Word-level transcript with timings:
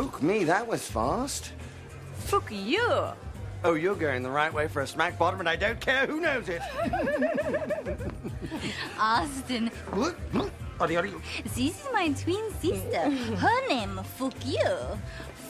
Fook 0.00 0.22
me, 0.22 0.44
that 0.44 0.66
was 0.66 0.88
fast. 0.88 1.52
Fuck 2.14 2.50
you. 2.50 2.88
Oh, 3.62 3.74
you're 3.74 3.94
going 3.94 4.22
the 4.22 4.30
right 4.30 4.50
way 4.50 4.66
for 4.66 4.80
a 4.80 4.86
smack 4.86 5.18
bottom, 5.18 5.40
and 5.40 5.48
I 5.48 5.56
don't 5.56 5.78
care 5.78 6.06
who 6.06 6.22
knows 6.22 6.48
it. 6.48 6.62
Austin, 8.98 9.70
Oddy, 10.80 10.96
oddy. 10.96 11.12
this 11.44 11.58
is 11.58 11.86
my 11.92 12.08
twin 12.12 12.50
sister. 12.62 13.10
Her 13.10 13.68
name, 13.68 14.00
fuck 14.16 14.32
you. 14.42 14.74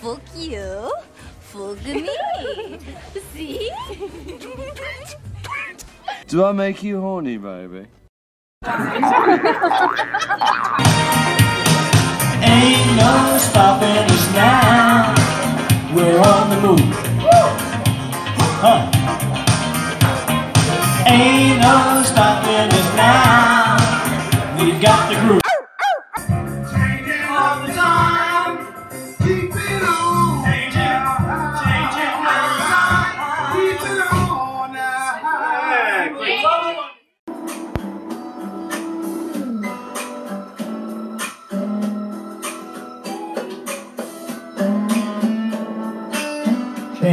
Fuck 0.03 0.23
you. 0.35 0.93
Fuck 1.39 1.85
me. 1.85 2.11
See? 3.33 3.71
Do 6.27 6.45
I 6.45 6.51
make 6.51 6.83
you 6.83 7.01
horny, 7.01 7.39
baby? 7.39 7.87
Ain't 12.73 12.97
no 12.97 13.37
stopping 13.39 14.07
us 14.15 14.33
now. 14.33 15.13
We're 15.93 16.21
on 16.21 16.51
the 16.51 16.61
move. 16.61 16.95
Huh. 18.63 18.89
Ain't 21.05 21.61
no 21.61 22.03
stopping 22.05 22.71
us 22.79 22.89
now. 22.95 24.63
We've 24.63 24.81
got 24.81 25.11
the 25.11 25.17
groove. 25.21 25.50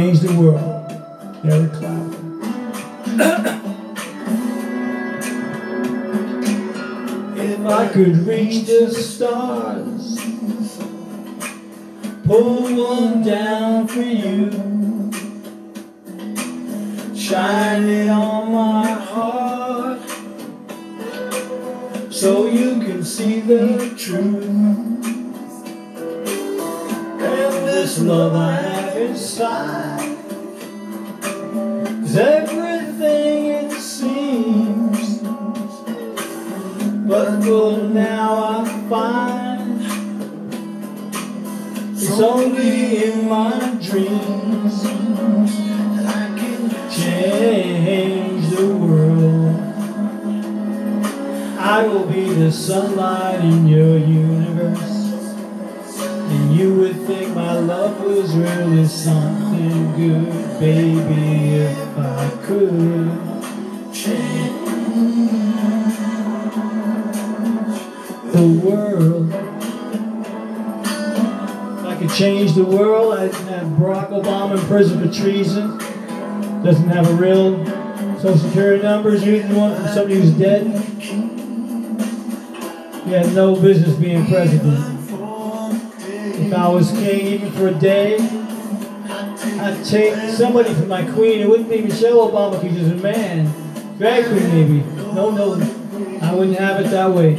The 0.08 0.32
world. 0.40 0.90
Eric 1.44 1.70
Clapton. 1.74 2.40
if 7.36 7.66
I 7.66 7.88
could 7.92 8.26
reach 8.26 8.64
the 8.64 8.90
stars, 8.90 10.18
pull 12.24 12.74
one 12.74 13.22
down 13.22 13.86
for 13.86 14.00
you, 14.00 14.50
shine 17.14 17.84
it 17.84 18.08
on 18.08 18.50
my 18.50 18.88
heart, 18.88 20.00
so 22.10 22.46
you 22.46 22.80
can 22.80 23.04
see 23.04 23.40
the 23.40 23.94
truth. 23.98 24.46
And 27.20 27.66
this 27.68 27.98
love 28.00 28.34
I 28.34 28.52
have 28.54 28.77
inside 29.08 30.16
is 32.04 32.16
everything 32.16 33.46
it 33.46 33.72
seems. 33.72 35.18
But 37.08 37.42
for 37.42 37.78
now 37.88 38.30
I 38.44 38.88
find 38.90 39.80
it's 41.96 42.20
only 42.20 43.04
in 43.04 43.28
my 43.28 43.78
dreams 43.80 44.82
that 44.82 46.06
I 46.06 46.26
can 46.38 46.68
change 46.90 48.50
the 48.50 48.66
world. 48.76 49.56
I 51.58 51.86
will 51.86 52.06
be 52.06 52.24
the 52.34 52.52
sunlight 52.52 53.40
in 53.40 53.66
your 53.66 53.96
universe. 53.96 54.57
Think 57.08 57.34
my 57.34 57.54
love 57.54 58.04
was 58.04 58.36
really 58.36 58.86
something 58.86 59.96
good, 59.96 60.60
baby, 60.60 61.54
if 61.54 61.96
I 61.96 62.28
could 62.42 63.10
change 63.94 64.52
the 68.30 68.46
world. 68.62 69.30
If 71.72 71.86
I 71.86 71.96
could 71.98 72.10
change 72.10 72.52
the 72.52 72.64
world, 72.64 73.14
I 73.14 73.28
didn't 73.28 73.46
have 73.46 73.68
Barack 73.68 74.10
Obama 74.10 74.58
in 74.60 74.66
prison 74.66 75.00
for 75.00 75.10
treason. 75.10 75.78
Doesn't 76.62 76.88
have 76.88 77.08
a 77.08 77.14
real 77.14 77.64
social 78.18 78.36
security 78.36 78.82
number, 78.82 79.14
is 79.14 79.24
using 79.24 79.56
one 79.56 79.74
from 79.74 79.86
somebody 79.94 80.20
who's 80.20 80.32
dead. 80.32 80.66
He 83.06 83.12
had 83.12 83.32
no 83.34 83.56
business 83.58 83.96
being 83.96 84.26
president. 84.26 84.97
If 86.40 86.54
I 86.54 86.68
was 86.68 86.92
king 86.92 87.26
even 87.26 87.50
for 87.50 87.68
a 87.68 87.74
day, 87.74 88.16
I'd 88.16 89.84
take 89.84 90.14
somebody 90.30 90.72
for 90.72 90.86
my 90.86 91.02
queen. 91.10 91.40
It 91.40 91.48
wouldn't 91.48 91.68
be 91.68 91.82
Michelle 91.82 92.30
Obama 92.30 92.62
because 92.62 92.78
she's 92.78 92.92
a 92.92 92.94
man. 92.94 93.98
Drag 93.98 94.24
queen 94.24 94.48
maybe. 94.48 94.80
No, 95.14 95.30
no, 95.30 95.54
I 96.22 96.32
wouldn't 96.32 96.56
have 96.58 96.80
it 96.86 96.90
that 96.90 97.10
way. 97.10 97.36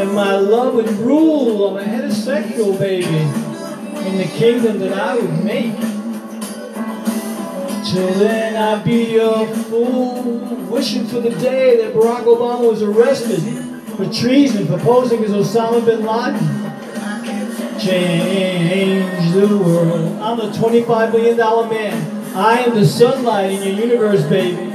And 0.00 0.14
my 0.14 0.36
love 0.36 0.74
would 0.74 0.88
rule. 0.90 1.68
I'm 1.68 1.76
a 1.76 1.84
heterosexual 1.84 2.78
baby 2.78 3.04
in 4.08 4.16
the 4.16 4.24
kingdom 4.24 4.78
that 4.78 4.94
I 4.98 5.16
would 5.16 5.44
make. 5.44 5.76
Till 7.84 8.14
then 8.14 8.56
I'd 8.56 8.82
be 8.82 9.18
a 9.18 9.46
fool, 9.46 10.22
wishing 10.70 11.06
for 11.06 11.20
the 11.20 11.30
day 11.30 11.76
that 11.76 11.94
Barack 11.94 12.24
Obama 12.24 12.70
was 12.70 12.82
arrested 12.82 13.73
for 13.96 14.10
treason 14.12 14.66
for 14.66 14.78
posing 14.78 15.24
as 15.24 15.30
Osama 15.30 15.84
bin 15.84 16.04
Laden. 16.04 17.78
Change 17.78 19.32
the 19.34 19.58
world. 19.58 20.20
I'm 20.20 20.40
a 20.40 20.50
$25 20.50 21.12
million 21.12 21.36
man. 21.36 22.36
I 22.36 22.60
am 22.60 22.74
the 22.74 22.86
sunlight 22.86 23.50
in 23.52 23.62
your 23.62 23.86
universe, 23.86 24.22
baby. 24.24 24.70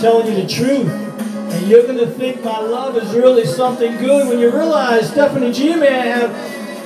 Telling 0.00 0.26
you 0.26 0.42
the 0.42 0.48
truth. 0.48 0.88
And 0.88 1.68
you're 1.68 1.84
going 1.84 1.98
to 1.98 2.06
think 2.06 2.42
my 2.42 2.58
love 2.58 2.96
is 2.96 3.14
really 3.14 3.46
something 3.46 3.96
good 3.98 4.28
when 4.28 4.38
you 4.40 4.50
realize 4.50 5.10
Stephanie 5.10 5.52
G 5.52 5.76
may 5.76 5.86
have 5.90 6.34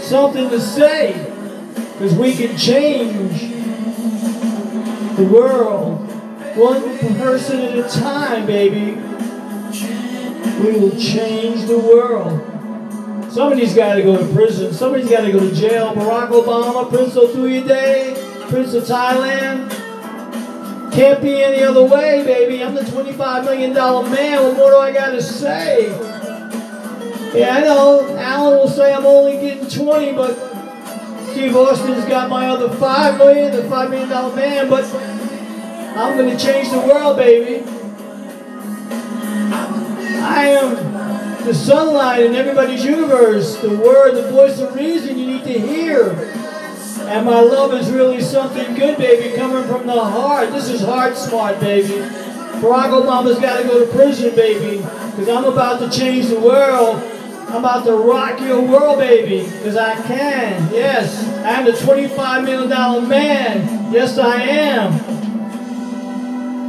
something 0.03 0.51
to 0.51 0.61
say. 0.61 1.13
Because 1.93 2.15
we 2.15 2.35
can 2.35 2.57
change 2.57 3.41
the 5.17 5.25
world 5.25 6.07
one 6.57 6.99
person 7.19 7.61
at 7.61 7.79
a 7.79 8.01
time, 8.01 8.47
baby. 8.47 9.10
We 10.61 10.73
will 10.73 10.99
change 10.99 11.67
the 11.67 11.79
world. 11.79 12.39
Somebody's 13.33 13.75
got 13.75 13.95
to 13.95 14.03
go 14.03 14.19
to 14.19 14.35
prison. 14.35 14.75
Somebody's 14.75 15.09
got 15.09 15.23
to 15.23 15.33
go 15.33 15.41
to 15.41 15.55
jail. 15.55 15.95
Barack 15.95 16.29
Obama, 16.29 16.89
Prince 16.89 17.15
Otuide, 17.15 18.49
Prince 18.51 18.75
of 18.75 18.85
Thailand. 18.85 19.71
Can't 20.93 21.23
be 21.23 21.43
any 21.43 21.63
other 21.63 21.85
way, 21.85 22.25
baby. 22.25 22.63
I'm 22.63 22.75
the 22.75 22.83
$25 22.83 23.45
million 23.45 23.73
man. 23.73 24.43
What 24.43 24.57
more 24.57 24.71
do 24.73 24.77
I 24.77 24.93
got 24.93 25.13
to 25.13 25.23
say? 25.23 25.89
Yeah, 27.33 27.57
I 27.57 27.61
know. 27.61 28.17
Alan 28.19 28.59
will 28.59 28.69
say 28.69 28.93
I'm 28.93 29.07
only 29.07 29.33
getting 29.35 29.67
20, 29.67 30.13
but 30.13 30.35
Steve 31.31 31.57
Austin's 31.57 32.05
got 32.07 32.29
my 32.29 32.49
other 32.49 32.69
5 32.69 33.19
million, 33.19 33.53
the 33.53 33.63
$5 33.63 33.91
million 33.91 34.09
man, 34.37 34.69
but 34.69 34.85
I'm 35.97 36.19
going 36.19 36.37
to 36.37 36.45
change 36.45 36.71
the 36.71 36.81
world, 36.81 37.17
baby. 37.17 37.65
I 40.21 40.49
am 40.49 41.45
the 41.45 41.55
sunlight 41.55 42.23
in 42.23 42.35
everybody's 42.35 42.85
universe, 42.85 43.57
the 43.57 43.71
word, 43.71 44.15
the 44.15 44.31
voice 44.31 44.61
of 44.61 44.75
reason 44.75 45.19
you 45.19 45.27
need 45.27 45.45
to 45.45 45.59
hear. 45.59 46.11
And 47.09 47.27
my 47.27 47.41
love 47.41 47.73
is 47.75 47.91
really 47.91 48.21
something 48.21 48.75
good, 48.75 48.99
baby, 48.99 49.37
coming 49.37 49.65
from 49.65 49.87
the 49.87 50.01
heart. 50.01 50.51
This 50.53 50.69
is 50.69 50.81
heart 50.83 51.17
smart, 51.17 51.59
baby. 51.59 51.95
Barack 52.61 52.91
Obama's 52.91 53.41
got 53.41 53.63
to 53.63 53.65
go 53.67 53.85
to 53.85 53.91
prison, 53.91 54.35
baby, 54.37 54.77
because 54.77 55.29
I'm 55.29 55.45
about 55.45 55.81
to 55.81 55.91
change 55.99 56.27
the 56.29 56.39
world. 56.39 56.97
I'm 57.49 57.57
about 57.57 57.85
to 57.87 57.97
rock 57.97 58.39
your 58.41 58.61
world, 58.61 58.99
baby, 58.99 59.43
because 59.51 59.77
I 59.77 59.95
can. 60.03 60.73
Yes, 60.73 61.27
I'm 61.45 61.65
the 61.65 61.73
$25 61.73 62.45
million 62.45 63.09
man. 63.09 63.93
Yes, 63.93 64.19
I 64.19 64.41
am. 64.43 64.93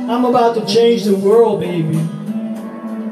I'm 0.09 0.25
about 0.25 0.55
to 0.55 0.65
change 0.65 1.03
the 1.03 1.15
world, 1.15 1.59
baby. 1.59 1.99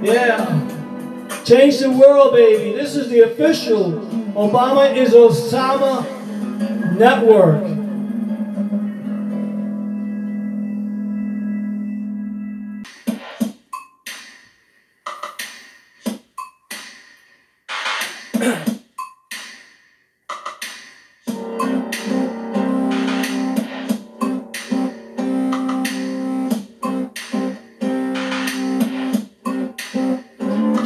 Yeah. 0.01 1.41
Change 1.43 1.79
the 1.79 1.91
world, 1.91 2.33
baby. 2.33 2.75
This 2.75 2.95
is 2.95 3.09
the 3.09 3.21
official 3.21 3.91
Obama 4.33 4.95
is 4.95 5.11
Osama 5.13 6.05
Network. 6.97 7.78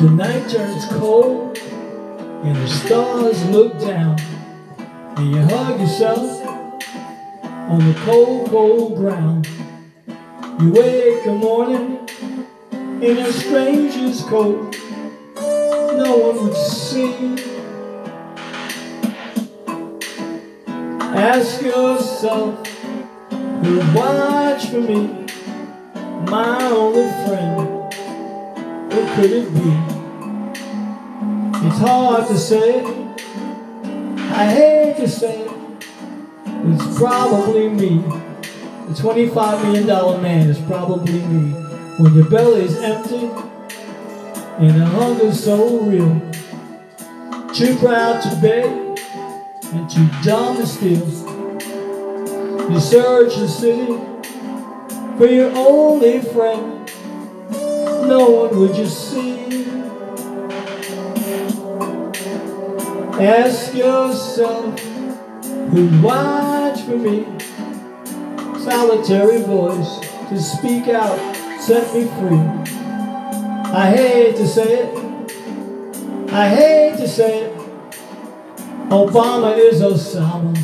The 0.03 0.09
night 0.09 0.49
turns 0.49 0.85
cold 0.87 1.57
and 1.57 2.57
the 2.57 2.67
stars 2.67 3.45
look 3.45 3.79
down, 3.79 4.19
and 5.15 5.31
you 5.31 5.41
hug 5.43 5.79
yourself 5.79 6.45
on 7.45 7.79
the 7.79 7.97
cold, 8.03 8.49
cold 8.49 8.97
ground. 8.97 9.47
You 10.59 10.73
wake 10.73 11.23
the 11.23 11.31
morning 11.31 12.05
in 13.01 13.17
a 13.17 13.31
stranger's 13.31 14.21
coat, 14.23 14.75
no 15.37 16.17
one 16.17 16.47
would 16.47 16.57
see. 16.57 17.37
Ask 21.15 21.61
yourself 21.61 22.67
who'd 23.63 23.95
watch 23.95 24.65
for 24.65 24.81
me, 24.81 25.27
my 26.29 26.61
only 26.71 27.09
friend. 27.25 27.79
What 28.91 29.15
could 29.15 29.31
it 29.31 29.53
be? 29.53 29.92
It's 31.73 31.81
hard 31.81 32.27
to 32.27 32.37
say. 32.37 32.83
I 34.31 34.45
hate 34.45 34.95
to 34.97 35.09
say 35.09 35.41
it. 35.41 35.51
It's 36.45 36.99
probably 36.99 37.67
me. 37.67 37.97
The 37.97 38.93
$25 38.93 39.63
million 39.63 40.21
man 40.21 40.49
is 40.51 40.59
probably 40.59 41.13
me. 41.13 41.51
When 41.97 42.13
your 42.13 42.29
belly's 42.29 42.77
empty 42.77 43.25
and 44.59 44.79
the 44.79 44.85
hunger's 44.85 45.43
so 45.43 45.79
real. 45.79 46.21
Too 47.55 47.75
proud 47.77 48.21
to 48.21 48.39
beg 48.39 48.65
and 49.73 49.89
too 49.89 50.07
dumb 50.21 50.57
to 50.57 50.67
steal. 50.67 51.07
You 52.71 52.79
search 52.79 53.35
the 53.35 53.47
city 53.47 53.87
for 55.17 55.25
your 55.25 55.51
only 55.55 56.21
friend 56.21 56.87
no 58.07 58.29
one 58.29 58.59
would 58.59 58.77
you 58.77 58.85
see? 58.85 59.52
Ask 63.19 63.75
yourself 63.75 64.79
who'd 64.79 66.01
watch 66.01 66.81
for 66.81 66.97
me. 66.97 67.25
Solitary 68.59 69.43
voice 69.43 69.99
to 70.29 70.41
speak 70.41 70.87
out 70.87 71.19
set 71.61 71.93
me 71.93 72.05
free. 72.05 72.39
I 73.71 73.93
hate 73.95 74.35
to 74.37 74.47
say 74.47 74.79
it. 74.79 76.33
I 76.33 76.49
hate 76.49 76.97
to 76.97 77.07
say 77.07 77.43
it. 77.43 77.57
Obama 78.89 79.57
is 79.59 79.81
Osama. 79.81 80.57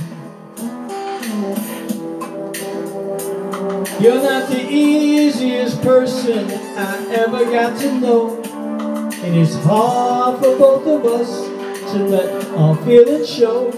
You're 4.02 4.24
not 4.24 4.50
the 4.50 4.68
easiest 4.68 5.82
person 5.84 6.50
I 6.50 7.16
ever 7.16 7.46
got 7.46 7.80
to 7.82 8.00
know. 8.00 8.42
And 8.44 9.36
it's 9.38 9.56
hard 9.64 10.40
for 10.40 10.58
both 10.58 10.88
of 10.88 11.06
us 11.06 11.49
to 11.92 12.04
let 12.06 12.48
uh, 12.52 12.56
our 12.58 12.76
feelings 12.86 13.30
show. 13.30 13.72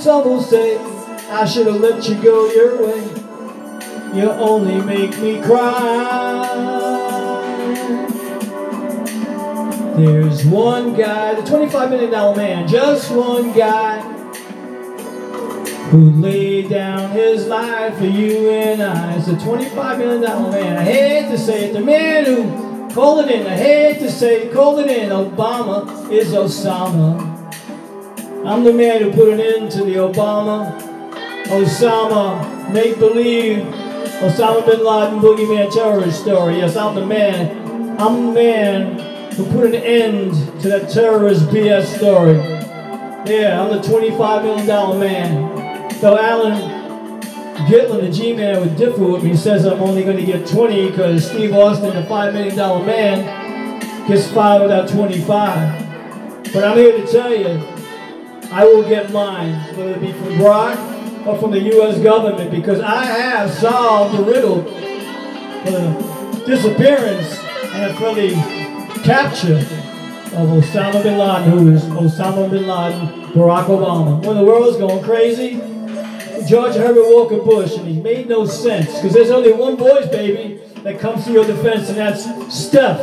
Some 0.00 0.24
will 0.24 0.42
say 0.42 0.78
I 1.30 1.44
should 1.44 1.66
have 1.66 1.80
let 1.80 2.08
you 2.08 2.20
go 2.22 2.50
your 2.50 2.82
way. 2.82 3.04
You 4.14 4.30
only 4.30 4.80
make 4.82 5.18
me 5.18 5.40
cry. 5.42 6.88
There's 9.96 10.44
one 10.46 10.94
guy, 10.94 11.34
the 11.34 11.42
$25 11.42 11.90
million 11.90 12.36
man, 12.36 12.68
just 12.68 13.10
one 13.10 13.52
guy 13.52 14.00
who 15.90 16.10
laid 16.12 16.70
down 16.70 17.10
his 17.10 17.46
life 17.46 17.98
for 17.98 18.04
you 18.04 18.50
and 18.50 18.82
I. 18.82 19.16
It's 19.16 19.28
a 19.28 19.32
$25 19.32 19.98
million 19.98 20.20
man. 20.22 20.76
I 20.76 20.82
hate 20.82 21.28
to 21.30 21.38
say 21.38 21.70
it, 21.70 21.72
the 21.72 21.80
man 21.80 22.24
who 22.24 22.94
called 22.94 23.24
it 23.24 23.30
in. 23.30 23.46
I 23.46 23.56
hate 23.56 23.98
to 24.00 24.10
say 24.10 24.42
it, 24.42 24.52
called 24.52 24.80
it 24.80 24.90
in. 24.90 25.10
Obama 25.10 26.10
is 26.10 26.32
Osama. 26.32 27.27
I'm 28.46 28.64
the 28.64 28.72
man 28.72 29.02
who 29.02 29.12
put 29.12 29.34
an 29.34 29.40
end 29.40 29.70
to 29.72 29.84
the 29.84 29.94
Obama, 29.96 30.80
Osama, 31.46 32.72
make 32.72 32.98
believe, 32.98 33.58
Osama 34.22 34.64
bin 34.64 34.84
Laden 34.84 35.18
boogeyman 35.20 35.72
terrorist 35.72 36.22
story. 36.22 36.58
Yes, 36.58 36.76
I'm 36.76 36.94
the 36.94 37.04
man. 37.04 37.98
I'm 38.00 38.26
the 38.26 38.32
man 38.32 39.32
who 39.34 39.44
put 39.50 39.66
an 39.66 39.74
end 39.74 40.34
to 40.62 40.68
that 40.68 40.88
terrorist 40.88 41.46
BS 41.46 41.96
story. 41.96 42.36
Yeah, 43.28 43.60
I'm 43.60 43.70
the 43.70 43.86
$25 43.86 44.42
million 44.42 45.00
man. 45.00 45.90
So 45.96 46.16
Alan 46.16 46.78
Gitlin, 47.66 48.00
the 48.02 48.10
G-Man, 48.10 48.60
would 48.60 48.76
differ 48.76 49.04
with 49.04 49.24
me. 49.24 49.30
He 49.30 49.36
says 49.36 49.66
I'm 49.66 49.82
only 49.82 50.04
going 50.04 50.16
to 50.16 50.24
get 50.24 50.46
20 50.46 50.90
because 50.90 51.28
Steve 51.28 51.52
Austin, 51.52 51.94
the 51.94 52.08
$5 52.08 52.32
million 52.32 52.56
man, 52.86 54.08
gets 54.08 54.30
five 54.30 54.62
without 54.62 54.88
25. 54.88 56.52
But 56.52 56.64
I'm 56.64 56.76
here 56.76 56.92
to 56.92 57.06
tell 57.06 57.34
you, 57.34 57.77
I 58.50 58.64
will 58.64 58.82
get 58.82 59.12
mine, 59.12 59.54
whether 59.76 59.92
it 59.92 60.00
be 60.00 60.12
from 60.12 60.38
Brock 60.38 60.78
or 61.26 61.38
from 61.38 61.50
the 61.50 61.60
U.S. 61.60 61.98
government, 62.00 62.50
because 62.50 62.80
I 62.80 63.04
have 63.04 63.50
solved 63.50 64.16
the 64.18 64.24
riddle 64.24 64.62
for 64.62 65.70
the 65.70 66.44
disappearance 66.46 67.38
and 67.74 67.96
for 67.98 68.14
the 68.14 68.30
capture 69.04 69.58
of 69.58 70.48
Osama 70.48 71.02
bin 71.02 71.18
Laden, 71.18 71.50
who 71.50 71.72
is 71.74 71.82
Osama 71.84 72.50
bin 72.50 72.66
Laden, 72.66 73.32
Barack 73.32 73.66
Obama. 73.66 74.24
When 74.24 74.36
the 74.36 74.44
world's 74.44 74.78
going 74.78 75.04
crazy, 75.04 75.60
George 76.46 76.74
Herbert 76.74 77.04
Walker 77.04 77.38
Bush, 77.38 77.76
and 77.76 77.86
he 77.86 78.00
made 78.00 78.28
no 78.28 78.46
sense 78.46 78.86
because 78.94 79.12
there's 79.12 79.30
only 79.30 79.52
one 79.52 79.76
voice, 79.76 80.06
baby, 80.06 80.62
that 80.84 80.98
comes 80.98 81.24
to 81.26 81.32
your 81.32 81.44
defense, 81.44 81.90
and 81.90 81.98
that's 81.98 82.24
Steph. 82.54 82.98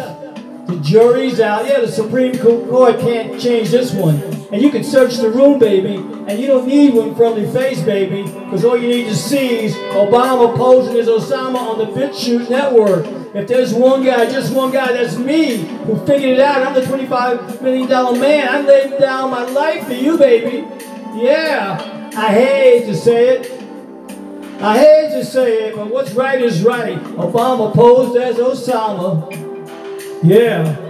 The 0.66 0.80
jury's 0.82 1.40
out. 1.40 1.68
Yeah, 1.68 1.82
the 1.82 1.92
Supreme 1.92 2.36
Court 2.40 3.00
can't 3.00 3.40
change 3.40 3.70
this 3.70 3.94
one. 3.94 4.35
And 4.52 4.62
you 4.62 4.70
can 4.70 4.84
search 4.84 5.18
the 5.18 5.30
room, 5.30 5.58
baby, 5.60 5.96
and 5.96 6.40
you 6.40 6.46
don't 6.46 6.68
need 6.68 6.94
one 6.94 7.16
friendly 7.16 7.52
face, 7.52 7.82
baby, 7.82 8.24
because 8.24 8.64
all 8.64 8.78
you 8.78 8.88
need 8.88 9.06
to 9.06 9.16
see 9.16 9.66
is 9.66 9.75
Obama 9.75 10.56
posing 10.56 10.98
as 10.98 11.08
Osama 11.08 11.58
on 11.58 11.80
the 11.80 11.86
BitChute 11.86 12.50
network. 12.50 13.06
If 13.36 13.48
there's 13.48 13.74
one 13.74 14.04
guy, 14.04 14.32
just 14.32 14.54
one 14.54 14.72
guy, 14.72 14.94
that's 14.94 15.18
me 15.18 15.58
who 15.58 15.98
figured 16.06 16.34
it 16.34 16.40
out. 16.40 16.66
I'm 16.66 16.74
the 16.74 16.82
$25 16.82 17.62
million 17.62 17.90
man. 18.20 18.48
I 18.48 18.62
laid 18.62 19.00
down 19.00 19.32
my 19.32 19.46
life 19.46 19.88
for 19.88 19.94
you, 19.94 20.18
baby. 20.18 20.68
Yeah. 21.16 22.12
I 22.16 22.30
hate 22.30 22.86
to 22.86 22.96
say 22.96 23.30
it. 23.30 23.52
I 24.62 24.78
hate 24.78 25.10
to 25.12 25.25
say 25.25 25.66
it, 25.66 25.75
but 25.75 25.92
what's 25.92 26.14
right 26.14 26.42
is 26.42 26.64
right. 26.64 26.98
Obama 27.16 27.74
posed 27.74 28.16
as 28.16 28.38
Osama. 28.38 29.30
Yeah. 30.24 30.85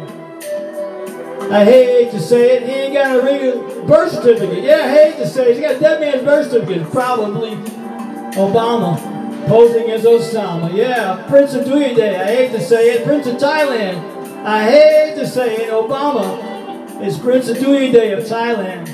I 1.51 1.63
hate 1.63 2.11
to 2.11 2.19
say 2.19 2.57
it. 2.57 2.63
He 2.63 2.71
ain't 2.71 2.93
got 2.93 3.17
a 3.17 3.23
real 3.23 3.85
birth 3.85 4.11
certificate. 4.11 4.63
Yeah, 4.63 4.81
I 4.85 4.89
hate 4.89 5.17
to 5.17 5.27
say 5.27 5.51
it. 5.51 5.57
He's 5.57 5.61
got 5.61 5.75
a 5.75 5.79
dead 5.79 5.99
man's 5.99 6.23
birth 6.23 6.51
certificate. 6.51 6.91
Probably 6.91 7.51
Obama 8.35 8.97
posing 9.47 9.91
as 9.91 10.03
Osama. 10.03 10.75
Yeah, 10.75 11.23
Prince 11.27 11.53
of 11.53 11.65
Day. 11.65 12.15
I 12.15 12.25
hate 12.25 12.51
to 12.51 12.61
say 12.61 12.93
it. 12.93 13.03
Prince 13.03 13.27
of 13.27 13.35
Thailand. 13.35 14.43
I 14.43 14.69
hate 14.69 15.15
to 15.15 15.27
say 15.27 15.55
it. 15.65 15.71
Obama 15.71 17.01
is 17.01 17.17
Prince 17.17 17.47
of 17.49 17.59
Day 17.59 18.11
of 18.13 18.23
Thailand. 18.23 18.87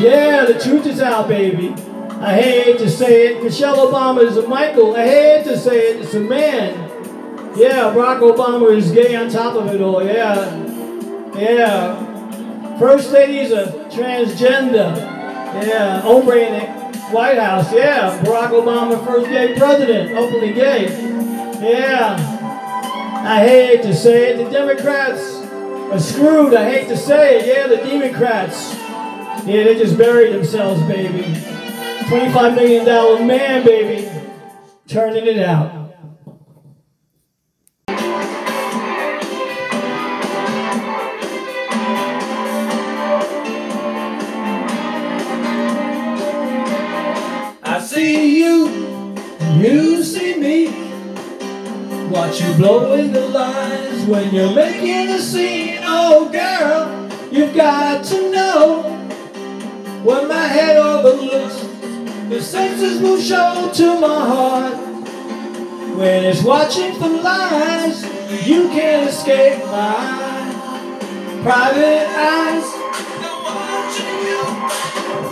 Yeah, 0.00 0.44
the 0.46 0.58
truth 0.58 0.86
is 0.86 1.00
out, 1.00 1.28
baby. 1.28 1.74
I 2.20 2.34
hate 2.34 2.78
to 2.78 2.88
say 2.88 3.28
it. 3.28 3.42
Michelle 3.42 3.90
Obama 3.90 4.22
is 4.22 4.36
a 4.36 4.46
Michael. 4.46 4.94
I 4.94 5.06
hate 5.06 5.44
to 5.44 5.58
say 5.58 5.90
it. 5.90 6.02
It's 6.02 6.14
a 6.14 6.20
man. 6.20 6.74
Yeah, 7.56 7.92
Barack 7.92 8.20
Obama 8.20 8.76
is 8.76 8.92
gay 8.92 9.16
on 9.16 9.28
top 9.28 9.56
of 9.56 9.74
it 9.74 9.80
all. 9.80 10.04
Yeah. 10.04 10.69
Yeah. 11.34 12.78
First 12.78 13.12
lady's 13.12 13.52
a 13.52 13.66
transgender. 13.90 14.96
Yeah. 14.96 16.00
Hombre 16.00 16.38
in 16.38 16.52
the 16.52 16.98
White 17.10 17.38
House. 17.38 17.72
Yeah. 17.72 18.22
Barack 18.22 18.50
Obama, 18.50 19.04
first 19.04 19.26
gay 19.28 19.56
president. 19.56 20.16
Openly 20.16 20.52
gay. 20.52 20.84
Yeah. 21.60 22.38
I 23.22 23.46
hate 23.46 23.82
to 23.82 23.94
say 23.94 24.30
it. 24.30 24.44
The 24.44 24.50
Democrats 24.50 25.36
are 25.92 25.98
screwed. 25.98 26.54
I 26.54 26.70
hate 26.70 26.88
to 26.88 26.96
say 26.96 27.40
it. 27.40 27.46
Yeah, 27.46 27.66
the 27.66 27.76
Democrats. 27.76 28.74
Yeah, 29.46 29.64
they 29.64 29.74
just 29.74 29.98
buried 29.98 30.32
themselves, 30.32 30.80
baby. 30.82 31.22
$25 32.08 32.54
million 32.54 33.26
man, 33.26 33.64
baby. 33.64 34.08
Turning 34.86 35.26
it 35.26 35.38
out. 35.38 35.79
Watch 52.30 52.42
you 52.42 52.54
blowing 52.54 53.10
the 53.10 53.28
lines 53.30 54.06
when 54.06 54.32
you're 54.32 54.54
making 54.54 55.08
a 55.08 55.18
scene. 55.18 55.80
Oh, 55.82 56.28
girl, 56.30 57.32
you've 57.32 57.56
got 57.56 58.04
to 58.04 58.30
know 58.30 58.82
when 60.04 60.28
my 60.28 60.46
head 60.46 60.76
overlooks. 60.76 61.56
The 62.28 62.40
senses 62.40 63.00
will 63.00 63.20
show 63.20 63.72
to 63.74 64.00
my 64.00 64.20
heart 64.30 64.74
when 65.96 66.24
it's 66.24 66.44
watching 66.44 66.94
for 67.00 67.08
lies. 67.08 68.00
You 68.46 68.68
can't 68.68 69.10
escape 69.10 69.64
my 69.64 71.40
private 71.42 72.06
eyes. 72.14 72.62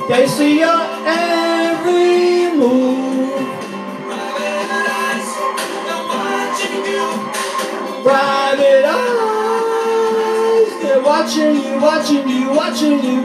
They 0.09 0.27
see 0.27 0.59
your 0.59 0.83
every 1.07 2.28
watching 11.29 11.57
you, 11.57 11.79
watching 11.79 12.29
you, 12.29 12.51
watching 12.51 12.99
you. 13.05 13.23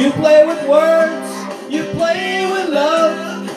You 0.00 0.10
play 0.12 0.46
with 0.46 0.68
words, 0.68 1.28
you 1.68 1.82
play 1.94 2.46
with 2.46 2.68
love. 2.68 3.48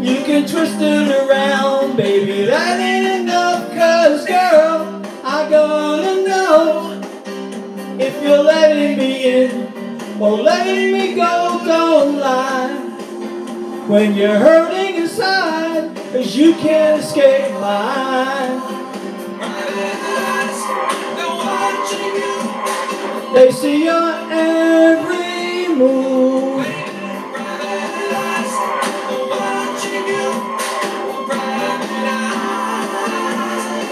You 0.00 0.16
can 0.24 0.46
twist 0.46 0.76
it 0.80 1.10
around, 1.10 1.96
baby, 1.96 2.44
that 2.46 2.78
ain't 2.78 3.22
enough. 3.22 3.74
Cause, 3.74 4.24
girl, 4.24 5.02
I 5.24 5.50
gonna 5.50 6.22
know 6.28 7.02
if 7.98 8.22
you're 8.22 8.44
letting 8.44 8.98
me 8.98 9.42
in 9.42 10.20
or 10.20 10.36
letting 10.42 10.92
me 10.92 11.16
go. 11.16 11.60
Don't 11.64 12.18
lie 12.18 12.68
when 13.88 14.14
you're 14.14 14.38
hurting 14.38 14.94
inside, 15.02 15.96
cause 16.12 16.36
you 16.36 16.54
can't 16.54 17.02
escape 17.02 17.50
mine. 17.54 18.35
They 23.36 23.50
see 23.52 23.84
your 23.84 24.14
every 24.32 25.68
move. 25.68 26.64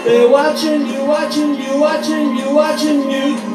They're 0.06 0.28
watching 0.30 0.86
you, 0.86 1.04
watching 1.04 1.54
you, 1.56 1.78
watching 1.78 2.36
you, 2.36 2.54
watching 2.54 3.10
you. 3.10 3.53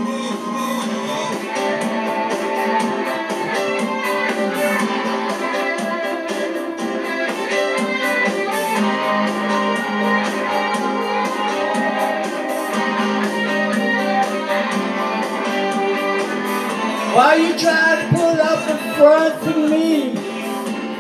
You 17.40 17.58
try 17.58 18.02
to 18.02 18.10
put 18.10 18.40
up 18.40 18.70
a 18.70 18.78
front 18.98 19.44
for 19.44 19.58
me? 19.58 20.12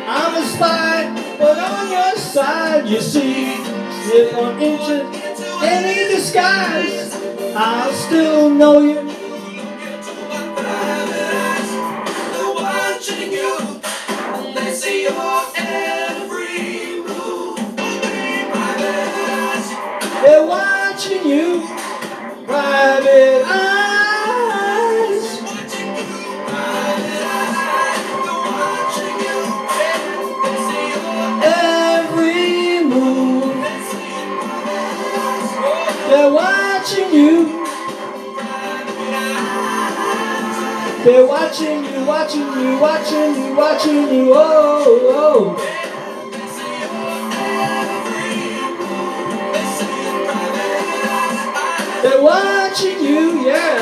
I'm 0.07 0.41
a 0.41 0.45
spy, 0.45 1.35
but 1.37 1.57
on 1.57 1.91
your 1.91 2.15
side, 2.15 2.87
you 2.87 3.01
see, 3.01 3.53
if 4.11 4.35
I'm 4.35 4.57
into 4.59 5.03
any 5.61 6.15
disguise, 6.15 7.13
I'll 7.55 7.93
still 7.93 8.49
know 8.49 8.79
you. 8.79 9.08
Watching 41.49 41.83
you, 41.83 42.05
watching 42.05 42.41
you, 42.41 42.77
watching 42.79 43.35
you, 43.35 43.55
watching 43.55 44.13
you. 44.13 44.33
Oh, 44.35 45.01
oh. 45.09 45.55
They're 52.03 52.21
watching 52.21 53.03
you, 53.03 53.47
yeah. 53.47 53.79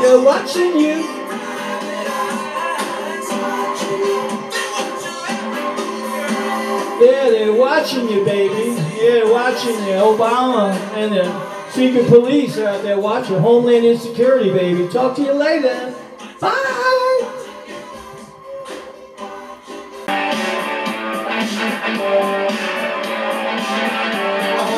They're 0.00 0.22
watching 0.22 0.80
you. 0.80 1.04
Yeah, 6.98 7.28
they're 7.28 7.52
watching 7.52 8.08
you, 8.08 8.24
baby. 8.24 8.80
Yeah, 8.96 9.30
watching 9.30 9.74
you. 9.84 10.00
Obama 10.00 10.72
and 10.94 11.12
the 11.12 11.45
secret 11.76 12.08
police 12.08 12.56
are 12.56 12.68
out 12.68 12.82
there 12.82 12.98
watching. 12.98 13.38
Homeland 13.38 13.84
Insecurity, 13.84 14.50
baby. 14.50 14.88
Talk 14.88 15.14
to 15.16 15.22
you 15.22 15.32
later. 15.34 15.94
Bye. 16.40 17.20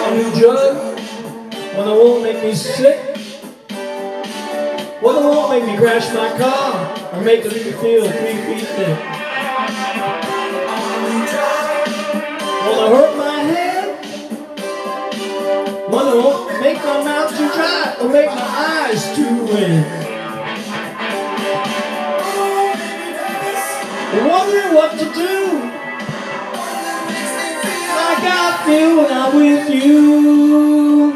A 0.01 0.11
new 0.13 0.41
drug, 0.41 0.77
one 1.77 1.87
that 1.87 1.95
won't 1.95 2.23
make 2.25 2.43
me 2.43 2.53
sick, 2.53 2.99
one 5.01 5.15
that 5.15 5.23
won't 5.23 5.51
make 5.53 5.65
me 5.71 5.77
crash 5.77 6.13
my 6.13 6.37
car 6.37 7.13
or 7.13 7.23
make 7.23 7.45
me 7.45 7.51
feel 7.51 8.11
three 8.11 8.39
feet 8.43 8.67
thick. 8.75 8.99
One 12.67 12.77
that 12.77 12.89
hurt 12.91 13.17
my 13.17 13.39
head, 13.39 13.87
one 15.89 16.07
that 16.07 16.17
won't 16.17 16.38
dry 17.99 18.13
make 18.13 18.27
my 18.27 18.35
eyes 18.35 19.17
too 19.17 19.47
red. 19.47 19.85
Wondering 24.27 24.75
what 24.75 24.93
to 24.99 25.05
do. 25.05 25.35
Like 27.99 28.25
I 28.25 28.63
feel 28.67 28.97
when 28.97 29.13
I'm 29.13 29.37
with 29.37 29.71
you. 29.71 31.13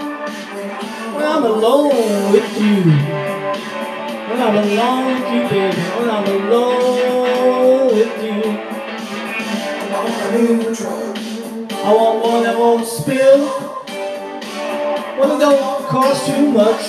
When 1.14 1.24
I'm 1.24 1.44
alone 1.44 2.32
with 2.32 2.60
you. 2.60 2.82
When 4.28 4.40
I'm 4.40 4.56
alone 4.56 5.06
with 5.06 5.32
you, 5.32 5.42
baby. 5.48 5.82
When 5.98 6.10
I'm 6.10 6.26
alone 6.26 7.86
with 7.86 8.22
you. 8.22 8.42
I 11.84 11.94
want 11.94 12.24
one 12.24 12.42
that 12.44 12.58
won't 12.58 12.86
spill. 12.86 13.48
One 15.18 15.28
that 15.28 15.38
don't 15.40 15.81
cost 15.92 16.24
too 16.24 16.50
much 16.50 16.82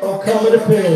or 0.00 0.22
come 0.22 0.46
at 0.46 0.54
a 0.54 0.64
pill. 0.64 0.94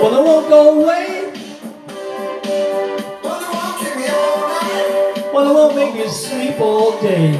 Well, 0.00 0.10
that 0.10 0.22
won't 0.24 0.48
go 0.48 0.82
away. 0.82 1.32
Well, 5.32 5.44
that 5.44 5.54
won't 5.54 5.76
make 5.76 5.94
you 5.94 6.08
sleep 6.08 6.60
all 6.60 7.00
day. 7.00 7.30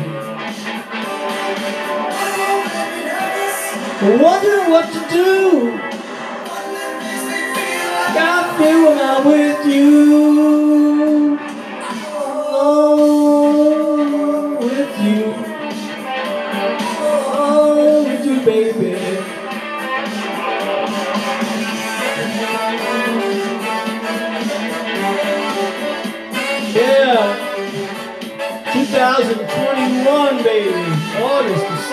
Wondering 4.22 4.70
what 4.70 4.86
to 4.92 5.00
do. 5.10 5.80
I 8.18 8.54
feel 8.56 8.84
when 8.84 8.98
I'm 9.00 9.24
with 9.26 9.66
you. 9.66 10.25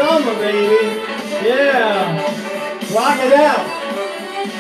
Summer, 0.04 0.36
baby. 0.36 1.00
Yeah. 1.48 2.20
Rock 2.94 3.20
it 3.24 3.34
out. 3.34 3.64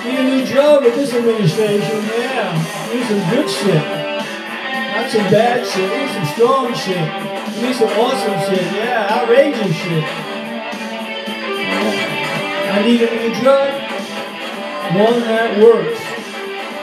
Need 0.06 0.20
a 0.20 0.24
new 0.24 0.46
job 0.46 0.84
with 0.84 0.96
this 0.96 1.14
administration. 1.14 2.00
Yeah. 2.16 2.56
Need 2.94 3.06
some 3.12 3.24
good 3.30 3.50
shit. 3.50 3.84
Not 4.96 5.12
some 5.12 5.28
bad 5.30 5.68
shit. 5.68 5.90
Need 5.92 6.12
some 6.16 6.28
strong 6.34 6.74
shit. 6.74 7.08
Need 7.62 7.76
some 7.76 7.92
awesome 8.04 8.40
shit. 8.48 8.66
Yeah. 8.74 9.16
Outrageous 9.16 9.76
shit. 9.76 10.04
I 12.72 12.82
need 12.86 13.02
a 13.02 13.12
new 13.12 13.36
drug. 13.42 13.72
One 14.96 15.20
that 15.28 15.60
works. 15.60 16.00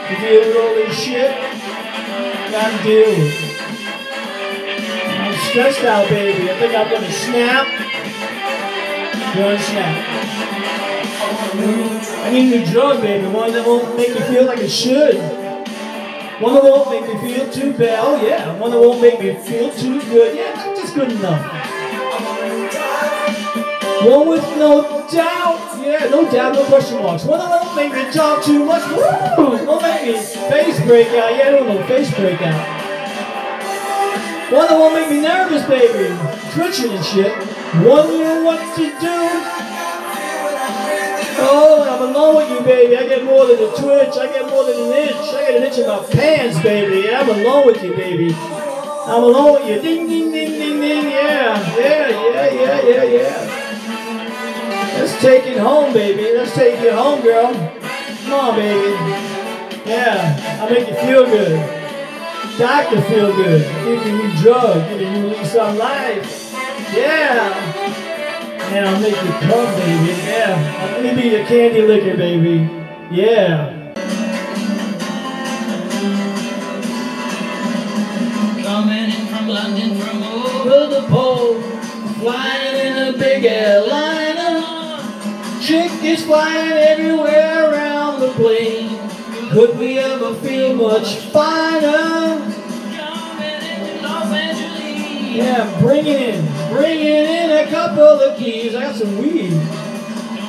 to 0.07 0.13
deal 0.21 0.41
with 0.45 0.57
all 0.61 0.73
this 0.75 0.93
shit. 0.95 1.31
Gotta 2.51 2.83
deal 2.83 3.09
with 3.09 3.33
it. 3.33 3.51
I'm 5.19 5.35
stressed 5.49 5.83
out, 5.83 6.09
baby. 6.09 6.51
I 6.51 6.59
think 6.59 6.75
I'm 6.75 6.89
gonna 6.91 7.11
snap. 7.11 7.80
I 12.23 12.29
need 12.33 12.53
a 12.53 12.57
new 12.57 12.65
drug, 12.71 13.01
baby. 13.01 13.27
One 13.27 13.53
that 13.53 13.65
won't 13.65 13.95
make 13.95 14.13
me 14.13 14.19
feel 14.21 14.45
like 14.45 14.59
it 14.59 14.69
should. 14.69 15.15
One 16.41 16.53
that 16.55 16.63
won't 16.63 16.91
make 16.91 17.07
me 17.07 17.17
feel 17.33 17.49
too 17.49 17.71
bad. 17.73 17.99
Oh 18.03 18.21
yeah. 18.21 18.57
One 18.57 18.71
that 18.71 18.79
won't 18.79 19.01
make 19.01 19.21
me 19.21 19.33
feel 19.35 19.71
too 19.71 20.01
good. 20.01 20.35
Yeah, 20.35 20.53
that's 20.53 20.81
just 20.81 20.95
good 20.95 21.11
enough. 21.13 21.41
One 24.05 24.27
with 24.27 24.43
no 24.57 25.07
doubt. 25.09 25.79
Yeah, 25.81 26.09
no 26.09 26.29
doubt, 26.29 26.53
no 26.55 26.65
question 26.65 27.01
marks. 27.01 27.23
One 27.23 27.39
that 27.39 27.49
won't 27.49 27.75
make 27.75 27.93
me 27.93 28.11
talk 28.11 28.43
too 28.43 28.65
much. 28.65 28.83
Woo! 28.89 29.65
Won't 29.65 29.81
make 29.81 30.03
me 30.07 30.13
face 30.13 30.79
break 30.85 31.07
out. 31.07 31.31
Yeah, 31.37 31.47
I 31.47 31.51
don't 31.51 31.67
know, 31.67 31.81
face 31.87 32.13
break 32.15 32.41
out. 32.41 32.81
One 34.51 34.67
that 34.67 34.77
won't 34.77 34.93
make 34.93 35.09
me 35.09 35.21
nervous, 35.21 35.63
baby. 35.67 36.13
Twitching 36.51 36.91
and 36.91 37.05
shit. 37.05 37.60
Know 37.73 38.43
what 38.43 38.75
to 38.75 38.83
do. 38.83 39.17
Oh, 41.43 41.87
I'm 41.89 42.09
alone 42.09 42.35
with 42.35 42.51
you, 42.51 42.65
baby. 42.65 42.97
I 42.97 43.07
get 43.07 43.23
more 43.23 43.45
than 43.47 43.59
a 43.59 43.69
twitch. 43.69 44.17
I 44.17 44.27
get 44.27 44.49
more 44.49 44.65
than 44.65 44.87
an 44.87 44.91
inch. 44.91 45.15
I 45.15 45.41
get 45.47 45.55
an 45.55 45.63
inch 45.63 45.77
in 45.77 45.87
my 45.87 46.03
pants, 46.11 46.61
baby. 46.61 47.09
I'm 47.09 47.29
alone 47.29 47.65
with 47.65 47.81
you, 47.81 47.93
baby. 47.93 48.35
I'm 48.35 49.23
alone 49.23 49.53
with 49.53 49.69
you. 49.69 49.81
Ding, 49.81 50.07
ding, 50.07 50.31
ding, 50.31 50.51
ding, 50.51 50.81
ding. 50.81 51.11
Yeah, 51.11 51.77
yeah, 51.77 52.09
yeah, 52.09 52.51
yeah, 52.51 52.81
yeah, 52.81 53.03
yeah. 53.03 54.97
Let's 54.99 55.21
take 55.21 55.47
it 55.47 55.57
home, 55.57 55.93
baby. 55.93 56.37
Let's 56.37 56.53
take 56.53 56.77
it 56.81 56.93
home, 56.93 57.21
girl. 57.21 57.53
Come 57.53 58.33
on, 58.33 58.55
baby. 58.55 59.89
Yeah, 59.89 60.59
I'll 60.61 60.69
make 60.69 60.87
you 60.89 60.95
feel 60.95 61.25
good. 61.25 61.57
Doctor 62.59 63.01
feel 63.03 63.33
good. 63.33 63.61
Give 63.85 64.05
you 64.05 64.13
a 64.13 64.17
new 64.17 64.41
drug. 64.41 64.89
Give 64.89 65.01
you 65.01 65.07
a 65.07 65.13
new 65.13 65.27
lease 65.29 65.55
on 65.55 65.77
life. 65.77 66.50
Yeah. 66.93 67.53
And 68.73 68.85
I'll 68.85 68.99
make 68.99 69.15
you 69.15 69.31
come, 69.47 69.75
baby. 69.75 70.11
Yeah. 70.23 70.99
Let 71.01 71.15
me 71.15 71.21
be 71.21 71.29
your 71.29 71.45
candy 71.45 71.81
liquor, 71.83 72.17
baby. 72.17 72.69
Yeah. 73.11 73.93
Coming 78.63 79.09
in 79.09 79.27
from 79.27 79.47
London 79.47 79.99
from 79.99 80.23
Over 80.23 80.87
the 80.87 81.07
pole, 81.07 81.61
flying 82.19 82.75
in 82.87 83.15
a 83.15 83.17
big 83.17 83.45
airliner. 83.45 84.61
Chick 85.61 85.91
is 86.03 86.25
flying 86.25 86.71
everywhere 86.71 87.71
around 87.71 88.19
the 88.19 88.31
plane. 88.31 88.97
Could 89.51 89.77
we 89.77 89.99
ever 89.99 90.33
feel 90.35 90.75
much 90.75 91.17
finer? 91.31 92.39
Los 94.01 94.31
Angeles. 94.31 95.35
Yeah, 95.35 95.79
bringing 95.81 96.15
in, 96.15 96.45
bringing 96.71 97.05
in 97.05 97.51
a 97.51 97.69
couple 97.69 98.03
of 98.03 98.37
keys. 98.37 98.73
I 98.73 98.81
got 98.81 98.95
some 98.95 99.17
weed. 99.17 99.51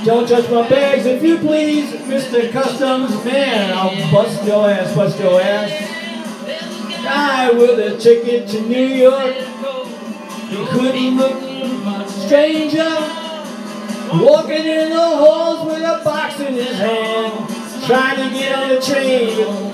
Don't 0.04 0.28
touch 0.28 0.48
my 0.50 0.68
bags 0.68 1.04
if 1.04 1.22
you 1.22 1.38
please, 1.38 1.92
Mr. 1.92 2.50
Customs 2.50 3.24
Man. 3.24 3.72
I'll 3.76 4.12
bust 4.12 4.44
your 4.44 4.70
ass, 4.70 4.94
bust 4.94 5.18
your 5.18 5.40
ass. 5.40 5.70
Guy 7.04 7.50
with 7.50 7.78
a 7.78 7.98
ticket 7.98 8.48
to 8.50 8.60
New 8.62 8.86
York. 8.86 9.34
He 10.48 10.66
couldn't 10.66 11.16
look 11.16 12.08
stranger. 12.08 13.18
Walking 14.14 14.64
in 14.64 14.90
the 14.90 15.00
halls 15.00 15.66
with 15.66 15.82
a 15.82 16.00
box 16.04 16.38
in 16.40 16.54
his 16.54 16.76
hand. 16.78 17.48
Trying 17.86 18.28
to 18.28 18.38
get 18.38 18.58
on 18.58 18.68
the 18.68 18.80
train. 18.80 19.72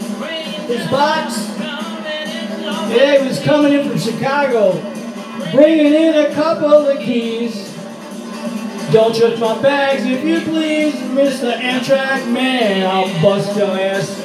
His 0.67 0.91
box. 0.91 1.49
Yeah, 2.91 3.21
he 3.21 3.29
was 3.29 3.41
coming 3.41 3.73
in 3.75 3.89
from 3.89 3.99
Chicago. 3.99 4.98
Bringing 5.53 5.95
in 5.95 6.15
a 6.15 6.35
couple 6.35 6.75
of 6.75 6.99
keys. 6.99 7.75
Don't 8.93 9.15
touch 9.15 9.39
my 9.39 9.61
bags 9.63 10.05
if 10.05 10.23
you 10.23 10.41
please, 10.41 10.95
Mr. 10.95 11.59
Amtrak 11.59 12.31
Man. 12.31 12.87
I'll 12.87 13.23
bust 13.23 13.57
your 13.57 13.69
ass. 13.69 14.19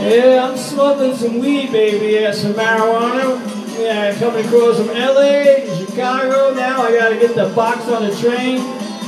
Yeah, 0.00 0.48
I'm 0.48 0.56
smoking 0.56 1.16
some 1.16 1.38
weed, 1.38 1.70
baby. 1.70 2.14
Yeah, 2.14 2.32
some 2.32 2.54
marijuana. 2.54 3.78
Yeah, 3.78 4.18
coming 4.18 4.44
across 4.44 4.76
from 4.78 4.88
LA 4.88 5.44
to 5.44 5.86
Chicago. 5.86 6.52
Now 6.52 6.82
I 6.82 6.92
gotta 6.98 7.16
get 7.16 7.36
the 7.36 7.48
box 7.54 7.86
on 7.88 8.08
the 8.08 8.14
train. 8.16 8.58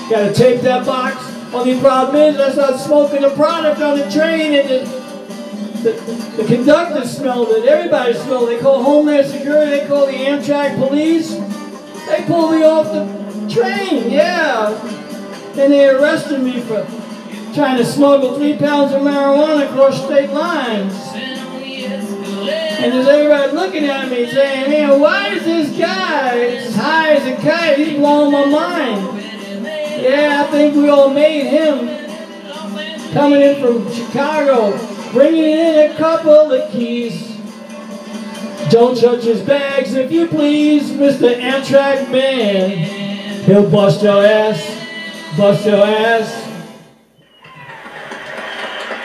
Gotta 0.09 0.33
tape 0.33 0.61
that 0.61 0.87
box. 0.87 1.17
Only 1.53 1.81
problem 1.81 2.17
is 2.17 2.39
I 2.39 2.53
start 2.53 2.81
smoking 2.81 3.23
the 3.23 3.31
product 3.31 3.81
on 3.81 3.99
the 3.99 4.09
train 4.11 4.55
and 4.55 4.69
the, 4.69 5.06
the, 5.95 6.43
the 6.43 6.45
conductor 6.45 7.07
smelled 7.07 7.51
it. 7.51 7.65
Everybody 7.65 8.15
smelled 8.15 8.49
it. 8.49 8.57
They 8.57 8.63
call 8.63 8.83
Homeland 8.83 9.31
Security. 9.31 9.71
They 9.71 9.87
call 9.87 10.07
the 10.07 10.13
Amtrak 10.13 10.77
police. 10.79 11.31
They 12.07 12.25
pulled 12.27 12.53
me 12.53 12.65
off 12.65 12.87
the 12.87 13.07
train. 13.53 14.11
Yeah. 14.11 14.73
And 15.57 15.73
they 15.73 15.89
arrested 15.89 16.43
me 16.43 16.61
for 16.61 16.85
trying 17.55 17.79
to 17.79 17.85
smuggle 17.85 18.37
three 18.37 18.57
pounds 18.57 18.93
of 18.93 19.03
marijuana 19.03 19.71
across 19.71 20.05
state 20.05 20.31
lines. 20.31 20.95
And 22.79 22.93
there's 22.93 23.07
everybody 23.09 23.53
looking 23.53 23.85
at 23.85 24.11
me 24.11 24.29
saying, 24.31 24.71
man, 24.71 25.01
why 25.01 25.29
is 25.35 25.45
this 25.45 25.79
guy 25.79 26.39
as 26.39 26.75
high 26.75 27.15
as 27.15 27.27
a 27.27 27.43
kite? 27.43 27.79
He's 27.79 27.97
blowing 27.97 28.33
my 28.33 28.45
mind. 28.45 29.23
Yeah, 29.65 30.45
I 30.47 30.51
think 30.51 30.75
we 30.75 30.89
all 30.89 31.11
made 31.11 31.47
him 31.47 31.89
coming 33.13 33.41
in 33.41 33.61
from 33.61 33.91
Chicago, 33.93 34.77
bringing 35.13 35.45
in 35.45 35.91
a 35.91 35.95
couple 35.97 36.53
of 36.53 36.71
keys. 36.73 37.37
Don't 38.71 39.01
touch 39.01 39.25
his 39.25 39.43
bags 39.43 39.95
if 39.95 40.11
you 40.11 40.27
please, 40.27 40.91
Mr. 40.91 41.39
Amtrak 41.41 42.11
Man. 42.11 43.45
He'll 43.45 43.71
bust 43.71 44.03
your 44.03 44.25
ass, 44.25 45.37
bust 45.37 45.67
your 45.67 45.87
ass. 45.87 46.45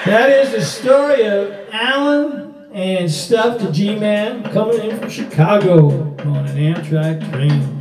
That 0.05 0.29
is 0.31 0.51
the 0.51 0.61
story 0.61 1.25
of 1.27 1.53
Alan 1.71 2.55
and 2.73 3.11
Stuff 3.11 3.59
the 3.59 3.71
G-Man 3.71 4.43
coming 4.51 4.81
in 4.81 4.99
from 4.99 5.09
Chicago 5.09 5.89
on 5.89 6.47
an 6.47 6.57
Amtrak 6.57 7.31
train. 7.31 7.80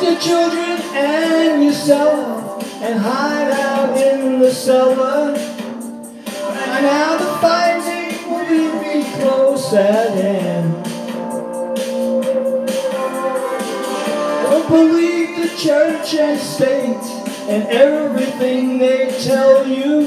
The 0.00 0.16
children 0.16 0.80
and 0.94 1.62
yourself 1.62 2.64
and 2.82 2.98
hide 2.98 3.50
out 3.50 3.94
in 3.98 4.40
the 4.40 4.50
cellar. 4.50 5.34
And 5.36 6.84
now 6.86 7.18
the 7.18 7.38
fighting 7.38 8.30
will 8.30 8.80
be 8.80 9.04
close 9.20 9.74
at 9.74 10.14
hand. 10.14 10.84
Don't 14.44 14.68
believe 14.68 15.36
the 15.36 15.54
church 15.58 16.14
and 16.14 16.40
state 16.40 17.06
and 17.50 17.64
everything 17.68 18.78
they 18.78 19.10
tell 19.22 19.66
you. 19.66 20.06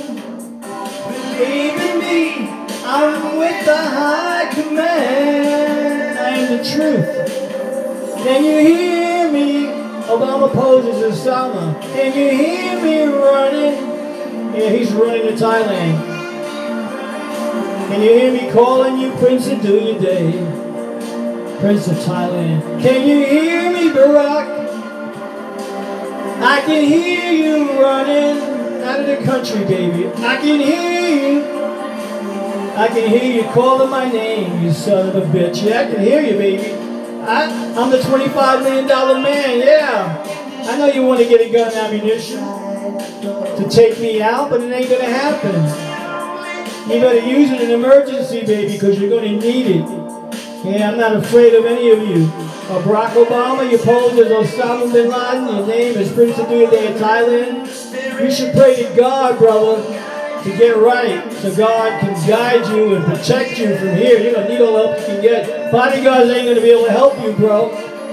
Believe 1.38 1.80
in 1.80 2.00
me, 2.00 2.50
I'm 2.84 3.38
with 3.38 3.66
the 3.66 3.78
high 3.78 4.52
command. 4.56 6.18
I 6.18 6.30
am 6.30 6.58
the 6.58 6.64
truth. 6.64 8.24
Can 8.24 8.44
you 8.44 8.60
hear 8.60 9.32
me? 9.32 9.63
Obama 10.14 10.52
poses 10.54 11.02
Osama. 11.02 11.82
Can 11.82 12.14
you 12.16 12.30
hear 12.38 12.82
me 12.84 13.04
running? 13.06 14.54
Yeah, 14.56 14.70
he's 14.70 14.92
running 14.94 15.24
to 15.24 15.34
Thailand. 15.34 15.98
Can 17.88 18.02
you 18.02 18.10
hear 18.10 18.32
me 18.32 18.52
calling 18.52 19.00
you 19.00 19.12
Prince 19.14 19.48
of 19.48 19.62
Do 19.64 19.74
Your 19.74 20.00
Day? 20.00 20.32
Prince 21.60 21.88
of 21.88 21.98
Thailand. 21.98 22.62
Can 22.82 23.08
you 23.08 23.26
hear 23.26 23.74
me, 23.74 23.90
Barack? 23.90 24.64
I 26.44 26.62
can 26.62 26.86
hear 26.86 27.32
you 27.32 27.82
running 27.82 28.84
out 28.84 29.00
of 29.00 29.08
the 29.08 29.26
country, 29.26 29.66
baby. 29.66 30.10
I 30.18 30.38
can 30.38 30.60
hear 30.60 31.10
you. 31.10 31.44
I 32.76 32.88
can 32.88 33.10
hear 33.10 33.34
you 33.34 33.44
calling 33.52 33.90
my 33.90 34.12
name, 34.12 34.64
you 34.64 34.72
son 34.74 35.10
of 35.10 35.16
a 35.16 35.22
bitch. 35.22 35.64
Yeah, 35.64 35.82
I 35.82 35.92
can 35.92 36.02
hear 36.02 36.22
you, 36.22 36.38
baby. 36.38 36.83
I, 37.26 37.46
I'm 37.78 37.90
the 37.90 38.00
$25 38.00 38.64
million 38.64 38.88
man, 39.24 39.60
yeah. 39.60 40.70
I 40.70 40.78
know 40.78 40.88
you 40.88 41.04
want 41.04 41.20
to 41.22 41.28
get 41.28 41.42
a 41.42 41.50
gun 41.50 41.68
and 41.68 41.78
ammunition 41.78 42.38
to 42.40 43.68
take 43.70 44.00
me 44.00 44.22
out, 44.22 44.50
but 44.50 44.62
it 44.62 44.72
ain't 44.72 44.90
gonna 44.90 45.06
happen. 45.06 45.54
You 46.92 47.00
better 47.00 47.26
use 47.26 47.50
it 47.52 47.62
in 47.62 47.70
an 47.70 47.80
emergency, 47.80 48.46
baby, 48.46 48.74
because 48.74 49.00
you're 49.00 49.10
gonna 49.10 49.32
need 49.32 49.68
it. 49.68 49.86
Yeah, 50.66 50.90
I'm 50.90 50.98
not 50.98 51.16
afraid 51.16 51.54
of 51.54 51.66
any 51.66 51.92
of 51.92 52.00
you. 52.00 52.26
Uh, 52.26 52.82
Barack 52.82 53.12
Obama, 53.12 53.70
you 53.70 53.78
posed 53.78 54.18
as 54.20 54.28
Osama 54.28 54.92
bin 54.92 55.10
Laden, 55.10 55.48
your 55.48 55.68
name 55.68 55.98
is 55.98 56.12
Prince 56.12 56.38
of 56.40 56.52
in 56.52 56.70
Thailand. 56.94 58.22
You 58.22 58.32
should 58.32 58.54
pray 58.54 58.84
to 58.84 58.96
God, 58.96 59.38
brother, 59.38 59.82
to 60.44 60.58
get 60.58 60.76
right, 60.78 61.32
so 61.34 61.56
God 61.56 62.02
can 62.02 62.28
guide 62.28 62.68
you 62.76 62.96
and 62.96 63.06
protect 63.06 63.58
you 63.58 63.78
from 63.78 63.96
here. 63.96 64.20
You're 64.20 64.34
gonna 64.34 64.50
need 64.50 64.62
all 64.62 64.74
the 64.74 64.88
help 64.88 65.00
you 65.00 65.06
can 65.06 65.22
get. 65.22 65.72
Bodyguards 65.72 66.30
ain't 66.30 66.48
gonna 66.48 66.62
be 66.62 66.72
able 66.72 66.86
to 66.86 66.92
help 66.92 67.20
you, 67.22 67.32
bro. 67.34 67.70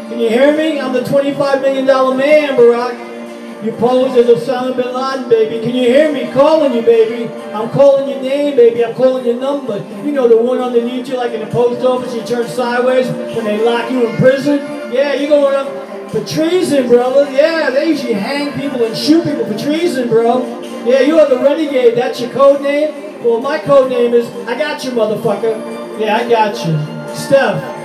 Can 0.09 0.21
you 0.21 0.29
hear 0.29 0.57
me? 0.57 0.81
I'm 0.81 0.93
the 0.93 1.01
$25 1.01 1.63
million 1.63 1.87
man, 1.87 2.57
Barack. 2.57 3.65
You 3.65 3.73
pose 3.73 4.17
as 4.17 4.27
Osama 4.27 4.75
bin 4.75 4.95
Laden, 4.95 5.29
baby. 5.29 5.65
Can 5.65 5.75
you 5.75 5.89
hear 5.89 6.11
me 6.11 6.33
calling 6.33 6.73
you, 6.73 6.83
baby? 6.83 7.33
I'm 7.53 7.69
calling 7.71 8.09
your 8.09 8.23
name, 8.23 8.57
baby. 8.57 8.85
I'm 8.85 8.95
calling 8.95 9.27
your 9.27 9.39
number. 9.39 9.79
You 10.05 10.13
know 10.13 10.29
the 10.29 10.37
one 10.37 10.59
underneath 10.59 11.09
you, 11.09 11.17
like 11.17 11.33
in 11.33 11.41
the 11.41 11.47
post 11.47 11.85
office, 11.85 12.15
you 12.15 12.25
turn 12.25 12.49
sideways 12.49 13.09
when 13.09 13.45
they 13.45 13.63
lock 13.63 13.91
you 13.91 14.07
in 14.07 14.17
prison? 14.17 14.59
Yeah, 14.93 15.15
you're 15.15 15.29
going 15.29 15.55
up 15.55 16.11
for 16.11 16.25
treason, 16.25 16.89
brother. 16.89 17.31
Yeah, 17.31 17.71
they 17.71 17.89
usually 17.91 18.15
hang 18.15 18.59
people 18.59 18.83
and 18.83 18.97
shoot 18.97 19.25
people 19.25 19.45
for 19.45 19.59
treason, 19.59 20.09
bro. 20.09 20.70
Yeah, 20.85 21.01
you 21.01 21.19
are 21.19 21.29
the 21.29 21.39
renegade. 21.39 21.97
That's 21.97 22.21
your 22.21 22.31
code 22.31 22.63
name? 22.63 23.23
Well, 23.23 23.41
my 23.41 23.59
code 23.59 23.91
name 23.91 24.15
is 24.15 24.29
I 24.49 24.59
got 24.59 24.83
you, 24.85 24.93
motherfucker. 24.93 26.01
Yeah, 26.01 26.17
I 26.17 26.29
got 26.29 26.57
you. 26.67 27.15
Steph. 27.15 27.79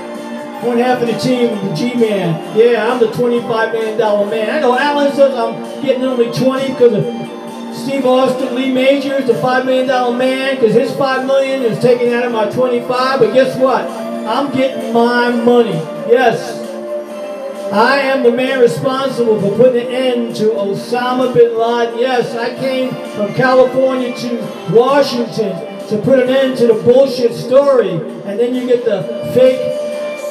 One 0.63 0.77
half 0.77 1.01
of 1.01 1.07
the 1.07 1.19
team, 1.19 1.49
the 1.67 1.75
G-Man. 1.75 2.57
Yeah, 2.57 2.91
I'm 2.91 2.99
the 2.99 3.07
$25 3.07 3.73
million 3.73 3.97
man. 4.29 4.49
I 4.49 4.59
know 4.61 4.77
Alan 4.79 5.13
says 5.13 5.35
I'm 5.35 5.81
getting 5.83 6.03
only 6.03 6.31
20 6.31 6.67
because 6.69 6.93
of 6.93 7.75
Steve 7.75 8.05
Austin, 8.05 8.55
Lee 8.55 8.71
Majors, 8.71 9.27
the 9.27 9.33
$5 9.33 9.65
million 9.65 10.17
man, 10.17 10.55
because 10.55 10.73
his 10.73 10.95
5 10.95 11.27
million 11.27 11.61
is 11.63 11.77
taken 11.79 12.13
out 12.13 12.25
of 12.25 12.31
my 12.31 12.49
25. 12.49 13.19
But 13.19 13.33
guess 13.33 13.57
what? 13.57 13.85
I'm 13.85 14.51
getting 14.55 14.93
my 14.93 15.29
money. 15.29 15.73
Yes. 16.09 16.64
I 17.71 17.97
am 17.97 18.23
the 18.23 18.31
man 18.31 18.59
responsible 18.59 19.41
for 19.41 19.55
putting 19.57 19.87
an 19.87 19.91
end 19.91 20.35
to 20.37 20.49
Osama 20.51 21.33
bin 21.33 21.57
Laden. 21.57 21.99
Yes, 21.99 22.35
I 22.35 22.55
came 22.55 22.91
from 23.15 23.33
California 23.33 24.15
to 24.15 24.71
Washington 24.71 25.87
to 25.87 25.97
put 26.03 26.19
an 26.19 26.29
end 26.29 26.57
to 26.57 26.67
the 26.67 26.75
bullshit 26.75 27.33
story. 27.33 27.89
And 27.89 28.39
then 28.39 28.53
you 28.53 28.67
get 28.67 28.85
the 28.85 29.03
fake 29.33 29.59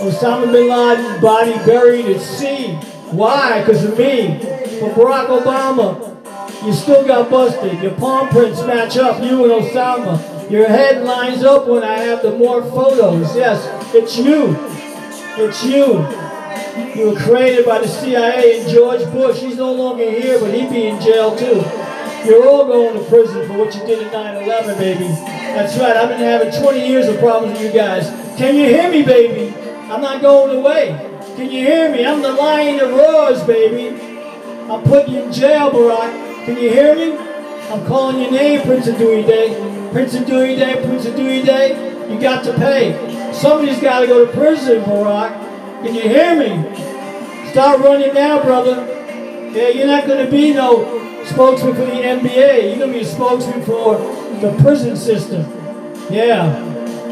Osama 0.00 0.50
bin 0.52 0.68
Laden 0.68 1.20
body 1.20 1.52
buried 1.66 2.06
at 2.06 2.20
sea. 2.20 2.74
Why? 3.10 3.60
Because 3.60 3.84
of 3.84 3.98
me. 3.98 4.38
For 4.78 4.90
Barack 4.90 5.28
Obama, 5.28 6.64
you 6.64 6.72
still 6.72 7.06
got 7.06 7.30
busted. 7.30 7.80
Your 7.82 7.92
palm 7.92 8.28
prints 8.28 8.62
match 8.62 8.96
up, 8.96 9.22
you 9.22 9.44
and 9.44 9.64
Osama. 9.64 10.50
Your 10.50 10.68
head 10.68 11.04
lines 11.04 11.42
up 11.42 11.66
when 11.66 11.82
I 11.82 11.98
have 11.98 12.22
the 12.22 12.36
more 12.36 12.62
photos. 12.62 13.34
Yes, 13.36 13.66
it's 13.94 14.16
you. 14.18 14.56
It's 15.36 15.64
you. 15.64 16.23
You 16.94 17.10
were 17.10 17.16
created 17.16 17.66
by 17.66 17.80
the 17.80 17.88
CIA 17.88 18.60
and 18.60 18.70
George 18.70 19.04
Bush. 19.10 19.40
He's 19.40 19.56
no 19.56 19.72
longer 19.72 20.08
here, 20.08 20.38
but 20.38 20.54
he'd 20.54 20.70
be 20.70 20.86
in 20.86 21.00
jail 21.00 21.36
too. 21.36 21.64
You're 22.24 22.48
all 22.48 22.66
going 22.66 22.96
to 22.96 23.04
prison 23.10 23.48
for 23.48 23.58
what 23.58 23.74
you 23.74 23.80
did 23.80 24.06
at 24.06 24.12
9-11, 24.12 24.78
baby. 24.78 25.08
That's 25.08 25.76
right, 25.76 25.96
I've 25.96 26.08
been 26.08 26.20
having 26.20 26.52
20 26.62 26.88
years 26.88 27.08
of 27.08 27.18
problems 27.18 27.58
with 27.58 27.66
you 27.66 27.72
guys. 27.78 28.06
Can 28.38 28.54
you 28.54 28.66
hear 28.66 28.88
me, 28.90 29.02
baby? 29.02 29.54
I'm 29.90 30.00
not 30.00 30.22
going 30.22 30.56
away. 30.56 31.20
Can 31.34 31.50
you 31.50 31.66
hear 31.66 31.90
me? 31.90 32.06
I'm 32.06 32.22
the 32.22 32.32
lion 32.32 32.76
that 32.76 32.86
roars, 32.86 33.42
baby. 33.42 34.00
I'm 34.70 34.82
putting 34.84 35.14
you 35.14 35.22
in 35.24 35.32
jail, 35.32 35.70
Barack. 35.72 36.44
Can 36.44 36.56
you 36.56 36.70
hear 36.70 36.94
me? 36.94 37.16
I'm 37.72 37.84
calling 37.86 38.20
your 38.20 38.30
name, 38.30 38.62
Prince 38.62 38.86
of 38.86 38.98
Dewey 38.98 39.22
Day. 39.22 39.90
Prince 39.90 40.14
of 40.14 40.26
Dewey 40.26 40.54
Day, 40.54 40.80
Prince 40.84 41.06
of 41.06 41.16
Dewey 41.16 41.42
Day. 41.42 42.12
You 42.12 42.20
got 42.20 42.44
to 42.44 42.52
pay. 42.54 43.32
Somebody's 43.32 43.80
got 43.80 44.00
to 44.00 44.06
go 44.06 44.24
to 44.24 44.32
prison, 44.32 44.82
Barack. 44.84 45.43
Can 45.84 45.94
you 45.94 46.00
hear 46.00 46.34
me? 46.34 47.50
Start 47.50 47.80
running 47.80 48.14
now, 48.14 48.42
brother. 48.42 48.86
Yeah, 49.52 49.68
you're 49.68 49.86
not 49.86 50.06
going 50.06 50.24
to 50.24 50.30
be 50.30 50.54
no 50.54 51.22
spokesman 51.26 51.74
for 51.74 51.84
the 51.84 51.92
NBA. 51.92 52.70
You're 52.70 52.78
going 52.78 52.92
to 52.94 52.98
be 52.98 53.00
a 53.00 53.04
spokesman 53.04 53.62
for 53.66 53.98
the 54.40 54.56
prison 54.62 54.96
system. 54.96 55.42
Yeah. 56.10 56.54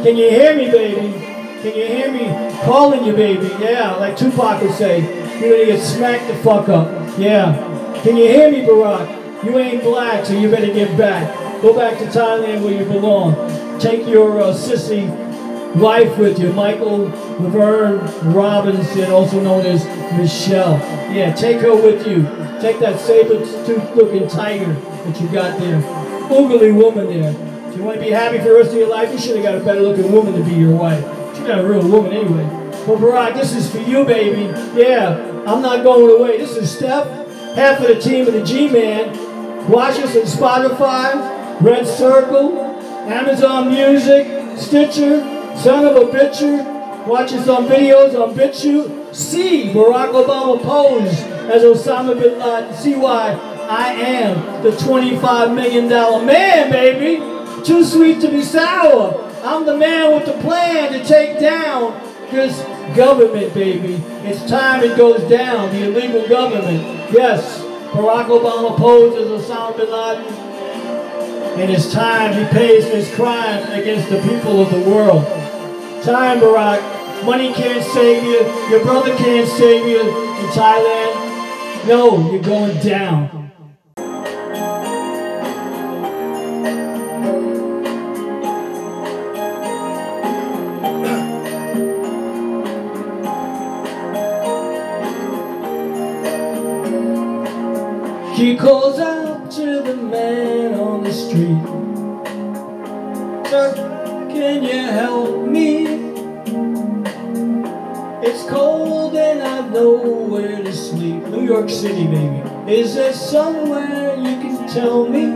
Can 0.02 0.16
you 0.16 0.30
hear 0.30 0.56
me, 0.56 0.70
baby? 0.70 1.12
Can 1.60 1.76
you 1.76 1.86
hear 1.86 2.10
me 2.10 2.60
calling 2.62 3.04
you, 3.04 3.12
baby? 3.12 3.46
Yeah, 3.62 3.94
like 3.96 4.16
Tupac 4.16 4.62
would 4.62 4.72
say. 4.72 5.00
You're 5.38 5.50
gonna 5.50 5.66
get 5.66 5.80
smacked 5.82 6.28
the 6.28 6.36
fuck 6.36 6.70
up. 6.70 7.18
Yeah. 7.18 7.54
Can 8.02 8.16
you 8.16 8.26
hear 8.26 8.50
me, 8.50 8.62
Barack? 8.62 9.44
You 9.44 9.58
ain't 9.58 9.82
black, 9.82 10.24
so 10.24 10.32
you 10.32 10.50
better 10.50 10.72
get 10.72 10.96
back. 10.96 11.32
Go 11.60 11.76
back 11.76 11.98
to 11.98 12.06
Thailand 12.06 12.62
where 12.62 12.72
you 12.72 12.84
belong. 12.86 13.34
Take 13.78 14.06
your 14.06 14.40
uh, 14.40 14.54
sissy 14.54 15.06
wife 15.76 16.16
with 16.18 16.38
you, 16.38 16.52
Michael 16.52 17.04
Laverne 17.40 17.98
Robinson, 18.32 19.10
also 19.10 19.40
known 19.40 19.64
as 19.66 19.84
Michelle. 20.16 20.78
Yeah, 21.12 21.32
take 21.34 21.60
her 21.60 21.74
with 21.74 22.06
you. 22.06 22.22
Take 22.60 22.78
that 22.80 23.00
saber-tooth 23.00 23.96
looking 23.96 24.28
tiger 24.28 24.72
that 24.72 25.20
you 25.20 25.28
got 25.28 25.58
there. 25.58 25.80
Oogly 26.30 26.72
woman 26.72 27.06
there. 27.06 27.34
If 27.68 27.76
you 27.76 27.82
want 27.84 27.98
to 27.98 28.04
be 28.04 28.10
happy 28.10 28.38
for 28.38 28.44
the 28.44 28.54
rest 28.54 28.70
of 28.70 28.76
your 28.76 28.88
life, 28.88 29.12
you 29.12 29.18
should 29.18 29.36
have 29.36 29.44
got 29.44 29.54
a 29.54 29.64
better 29.64 29.80
looking 29.80 30.12
woman 30.12 30.34
to 30.34 30.44
be 30.44 30.54
your 30.54 30.76
wife. 30.76 31.02
She's 31.34 31.46
not 31.46 31.60
a 31.60 31.66
real 31.66 31.86
woman 31.88 32.12
anyway. 32.12 32.44
But 32.86 32.98
Barack, 32.98 33.34
this 33.34 33.54
is 33.54 33.70
for 33.70 33.78
you, 33.78 34.04
baby. 34.04 34.42
Yeah, 34.78 35.16
I'm 35.46 35.62
not 35.62 35.82
going 35.82 36.20
away. 36.20 36.38
This 36.38 36.56
is 36.56 36.70
Steph, 36.70 37.06
half 37.56 37.80
of 37.80 37.88
the 37.88 37.98
team 38.00 38.26
of 38.26 38.34
the 38.34 38.44
G-Man. 38.44 39.68
Watch 39.68 39.98
us 40.00 40.16
on 40.16 40.22
Spotify, 40.22 41.60
Red 41.60 41.86
Circle, 41.86 42.58
Amazon 43.08 43.70
Music, 43.70 44.58
Stitcher, 44.58 45.41
Son 45.56 45.84
of 45.86 45.96
a 45.96 46.10
Bitcher. 46.10 47.06
Watch 47.06 47.32
us 47.32 47.48
on 47.48 47.66
videos 47.66 48.14
on 48.20 48.34
BitChute. 48.34 49.14
See 49.14 49.72
Barack 49.72 50.12
Obama 50.12 50.60
pose 50.62 51.12
as 51.50 51.62
Osama 51.62 52.20
bin 52.20 52.38
Laden. 52.38 52.74
See 52.74 52.94
why 52.94 53.32
I 53.68 53.92
am 53.92 54.62
the 54.62 54.70
$25 54.70 55.54
million 55.54 55.88
man, 55.88 56.70
baby. 56.70 57.16
Too 57.64 57.84
sweet 57.84 58.20
to 58.20 58.28
be 58.28 58.42
sour. 58.42 59.28
I'm 59.42 59.66
the 59.66 59.76
man 59.76 60.14
with 60.14 60.26
the 60.26 60.40
plan 60.42 60.92
to 60.92 61.04
take 61.04 61.40
down 61.40 61.92
this 62.30 62.60
government, 62.96 63.52
baby. 63.52 63.94
It's 64.24 64.48
time 64.48 64.84
it 64.84 64.96
goes 64.96 65.28
down, 65.28 65.70
the 65.70 65.84
illegal 65.84 66.28
government. 66.28 66.82
Yes, 67.12 67.60
Barack 67.92 68.26
Obama 68.26 68.76
poses 68.76 69.30
as 69.30 69.50
Osama 69.50 69.76
bin 69.76 69.90
Laden. 69.90 70.51
And 71.58 71.70
it's 71.70 71.92
time 71.92 72.32
he 72.32 72.44
pays 72.50 72.88
for 72.88 72.96
his 72.96 73.14
crime 73.14 73.62
against 73.72 74.08
the 74.08 74.20
people 74.22 74.62
of 74.62 74.70
the 74.70 74.80
world. 74.90 75.24
Time, 76.02 76.40
Barack. 76.40 77.24
Money 77.24 77.52
can't 77.52 77.84
save 77.92 78.24
you. 78.24 78.40
Your 78.68 78.82
brother 78.82 79.14
can't 79.16 79.48
save 79.48 79.86
you 79.86 80.00
in 80.00 80.46
Thailand. 80.50 81.86
No, 81.86 82.30
you're 82.32 82.42
going 82.42 82.78
down. 82.78 83.41
York 111.62 111.70
City, 111.70 112.06
baby. 112.08 112.42
Is 112.72 112.96
there 112.96 113.12
somewhere 113.12 114.16
you 114.16 114.36
can 114.40 114.68
tell 114.68 115.06
me? 115.08 115.26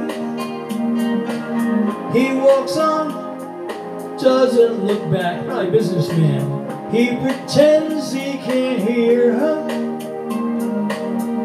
He 2.19 2.35
walks 2.35 2.77
on, 2.77 4.19
doesn't 4.19 4.85
look 4.85 5.09
back. 5.13 5.47
Probably 5.47 5.71
businessman. 5.71 6.91
He 6.91 7.15
pretends 7.17 8.13
he 8.13 8.39
can't 8.39 8.83
hear 8.83 9.35
her. 9.35 9.71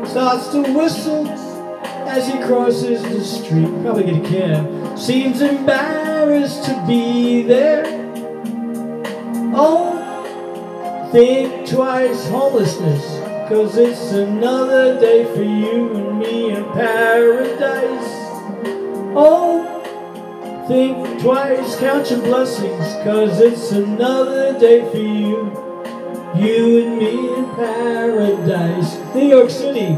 starts 0.08 0.48
to 0.48 0.63
whistle 0.74 1.30
as 1.30 2.28
he 2.28 2.39
crosses 2.39 3.04
the 3.04 3.24
street. 3.24 3.70
Probably 3.84 4.06
get 4.06 4.26
a 4.26 4.28
cab. 4.28 4.98
Seems 4.98 5.41
embarrassed 5.41 6.65
to 6.65 6.84
be 6.88 7.44
there. 7.44 7.84
Oh, 9.54 11.10
think 11.12 11.70
twice 11.70 12.28
homelessness, 12.30 13.20
cause 13.47 13.77
it's 13.77 14.12
another 14.12 14.99
day 14.99 15.23
for 15.36 15.43
you 15.43 15.93
and 15.95 16.19
me 16.19 16.51
in 16.51 16.63
paradise. 16.71 18.12
Oh, 19.15 20.65
think 20.67 21.21
twice, 21.21 21.75
count 21.77 22.10
your 22.10 22.21
blessings, 22.21 22.93
cause 23.04 23.39
it's 23.39 23.71
another 23.71 24.58
day 24.60 24.89
for 24.89 24.97
you. 24.97 25.71
You 26.36 26.86
and 26.86 26.97
me 26.97 27.36
in 27.36 27.45
paradise. 27.56 28.97
New 29.13 29.27
York 29.27 29.49
City. 29.49 29.97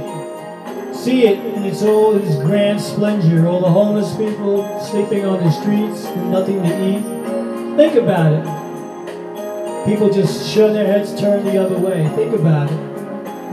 See 0.94 1.28
it 1.28 1.38
in 1.40 1.64
its 1.64 1.84
all 1.84 2.16
its 2.16 2.38
grand 2.38 2.82
splendor. 2.82 3.48
All 3.48 3.60
the 3.60 3.70
homeless 3.70 4.16
people 4.16 4.80
sleeping 4.80 5.26
on 5.26 5.44
the 5.44 5.52
streets 5.52 6.06
nothing 6.32 6.64
to 6.64 6.90
eat. 6.90 7.78
Think 7.78 7.96
about 7.96 8.34
it. 8.34 9.86
People 9.86 10.10
just 10.10 10.50
shun 10.50 10.74
their 10.74 10.88
heads, 10.88 11.14
turn 11.20 11.44
the 11.44 11.58
other 11.58 11.78
way. 11.78 12.08
Think 12.16 12.34
about 12.34 12.72
it. 12.72 12.93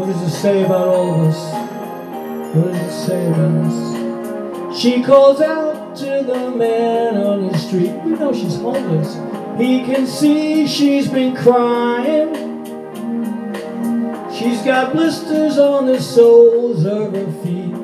What 0.00 0.06
does 0.06 0.22
it 0.22 0.30
say 0.30 0.64
about 0.64 0.88
all 0.88 1.12
of 1.12 1.28
us? 1.28 2.56
What 2.56 2.72
does 2.72 2.86
it 2.86 3.06
say 3.06 3.26
about 3.26 3.66
us? 3.66 4.80
She 4.80 5.02
calls 5.02 5.42
out 5.42 5.94
to 5.96 6.24
the 6.26 6.50
man 6.52 7.18
on 7.18 7.48
the 7.48 7.58
street. 7.58 7.90
You 8.06 8.16
know 8.16 8.32
she's 8.32 8.56
homeless. 8.56 9.16
He 9.60 9.84
can 9.84 10.06
see 10.06 10.66
she's 10.66 11.06
been 11.06 11.36
crying. 11.36 12.32
She's 14.32 14.62
got 14.62 14.94
blisters 14.94 15.58
on 15.58 15.84
the 15.84 16.00
soles 16.00 16.86
of 16.86 17.12
her 17.12 17.30
feet. 17.42 17.74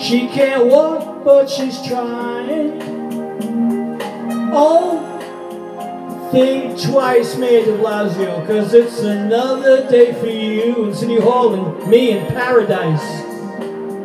She 0.00 0.28
can't 0.28 0.66
walk, 0.66 1.24
but 1.24 1.50
she's 1.50 1.82
trying. 1.82 2.80
Oh, 4.52 5.15
think 6.30 6.80
twice, 6.80 7.36
Mayor 7.36 7.64
de 7.64 7.78
Blasio, 7.78 8.46
cause 8.46 8.74
it's 8.74 9.00
another 9.00 9.88
day 9.88 10.12
for 10.12 10.26
you 10.26 10.86
in 10.86 10.94
City 10.94 11.20
Hall 11.20 11.54
and 11.54 11.86
me 11.88 12.10
in 12.12 12.26
paradise. 12.26 13.00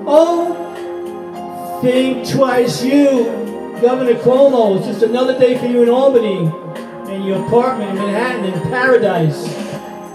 Oh, 0.05 1.79
think 1.81 2.27
twice, 2.27 2.83
you, 2.83 3.25
Governor 3.81 4.13
Cuomo, 4.15 4.77
it's 4.77 4.87
just 4.87 5.03
another 5.03 5.37
day 5.39 5.57
for 5.57 5.65
you 5.65 5.83
in 5.83 5.89
Albany 5.89 6.51
and 7.11 7.25
your 7.25 7.45
apartment 7.45 7.91
in 7.91 7.95
Manhattan 7.97 8.45
in 8.45 8.61
paradise. 8.69 9.47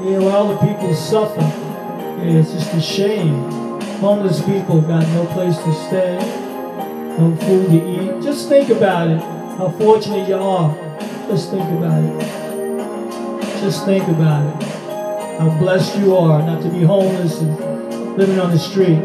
Yeah, 0.01 0.19
where 0.19 0.37
all 0.37 0.49
the 0.49 0.59
people 0.59 0.95
suffer. 0.95 1.41
Yeah, 1.41 2.41
it's 2.41 2.53
just 2.53 2.73
a 2.75 2.81
shame. 2.81 3.51
Homeless 4.01 4.45
people 4.45 4.81
got 4.83 5.03
no 5.09 5.27
place 5.27 5.57
to 5.57 5.75
stay, 5.87 6.19
no 7.19 7.37
food 7.41 7.71
to 7.71 7.77
eat. 7.77 8.23
Just 8.23 8.49
think 8.49 8.69
about 8.69 9.09
it. 9.09 9.21
How 9.59 9.71
fortunate 9.71 10.29
you 10.29 10.37
are. 10.37 10.86
Just 11.29 11.51
think 11.51 11.69
about 11.79 12.05
it. 12.05 12.21
Just 13.61 13.85
think 13.85 14.07
about 14.09 14.63
it. 14.63 14.69
How 15.41 15.59
blessed 15.59 15.99
you 15.99 16.17
are 16.17 16.41
not 16.41 16.63
to 16.63 16.69
be 16.69 16.83
homeless 16.83 17.41
and 17.41 18.17
living 18.17 18.39
on 18.39 18.53
the 18.53 18.59
street. 18.59 19.03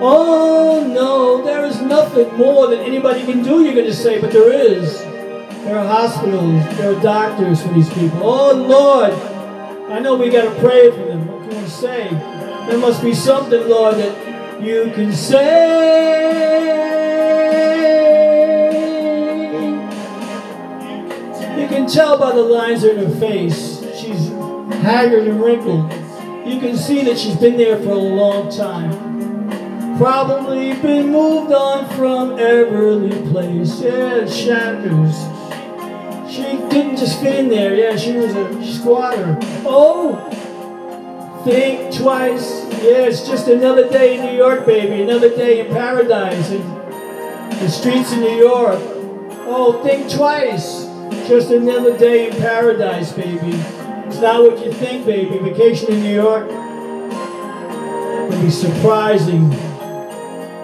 Oh 0.00 0.90
no, 0.92 1.44
there 1.44 1.64
is 1.66 1.80
nothing 1.82 2.34
more 2.36 2.68
that 2.68 2.80
anybody 2.80 3.24
can 3.24 3.42
do, 3.42 3.62
you're 3.62 3.74
going 3.74 3.86
to 3.86 3.94
say, 3.94 4.20
but 4.20 4.32
there 4.32 4.50
is. 4.50 4.98
There 5.64 5.78
are 5.78 5.86
hospitals, 5.86 6.64
there 6.78 6.96
are 6.96 7.02
doctors 7.02 7.62
for 7.62 7.72
these 7.74 7.92
people. 7.92 8.20
Oh 8.22 8.54
Lord, 8.54 9.12
I 9.90 10.00
know 10.00 10.16
we 10.16 10.30
got 10.30 10.52
to 10.52 10.60
pray 10.60 10.90
for 10.90 11.04
them. 11.04 11.26
What 11.26 11.50
can 11.50 11.62
we 11.62 11.68
say? 11.68 12.08
There 12.68 12.78
must 12.78 13.02
be 13.02 13.14
something, 13.14 13.68
Lord, 13.68 13.96
that 13.96 14.62
you 14.62 14.90
can 14.94 15.12
say. 15.12 16.95
You 21.66 21.72
can 21.72 21.88
tell 21.88 22.16
by 22.16 22.30
the 22.30 22.42
lines 22.42 22.84
in 22.84 22.96
her 22.96 23.10
face. 23.18 23.80
She's 23.98 24.28
haggard 24.84 25.26
and 25.26 25.42
wrinkled. 25.42 25.90
You 26.46 26.60
can 26.60 26.76
see 26.76 27.02
that 27.02 27.18
she's 27.18 27.34
been 27.34 27.56
there 27.56 27.76
for 27.78 27.90
a 27.90 27.94
long 27.94 28.56
time. 28.56 29.98
Probably 29.98 30.74
been 30.74 31.10
moved 31.10 31.50
on 31.50 31.88
from 31.96 32.36
Everly 32.36 33.32
Place. 33.32 33.80
Yeah, 33.80 34.22
Shatner's. 34.26 35.18
She 36.32 36.42
didn't 36.42 36.98
just 36.98 37.20
fit 37.20 37.34
in 37.40 37.48
there. 37.48 37.74
Yeah, 37.74 37.96
she 37.96 38.12
was 38.12 38.32
a 38.36 38.72
squatter. 38.72 39.36
Oh, 39.66 40.14
think 41.44 41.92
twice. 41.92 42.62
Yeah, 42.74 43.08
it's 43.08 43.26
just 43.26 43.48
another 43.48 43.88
day 43.88 44.18
in 44.18 44.24
New 44.24 44.36
York, 44.38 44.66
baby. 44.66 45.02
Another 45.02 45.30
day 45.30 45.66
in 45.66 45.72
paradise 45.72 46.48
and 46.48 46.62
the 47.60 47.68
streets 47.68 48.12
of 48.12 48.20
New 48.20 48.36
York. 48.36 48.78
Oh, 49.48 49.82
think 49.82 50.08
twice. 50.08 50.85
Just 51.26 51.50
another 51.50 51.96
day 51.98 52.30
in 52.30 52.36
paradise, 52.36 53.12
baby. 53.12 53.50
It's 54.06 54.20
not 54.20 54.42
what 54.42 54.64
you 54.64 54.72
think, 54.72 55.04
baby. 55.04 55.38
Vacation 55.38 55.92
in 55.92 56.00
New 56.00 56.14
York 56.14 56.48
will 58.30 58.42
be 58.42 58.50
surprising. 58.50 59.52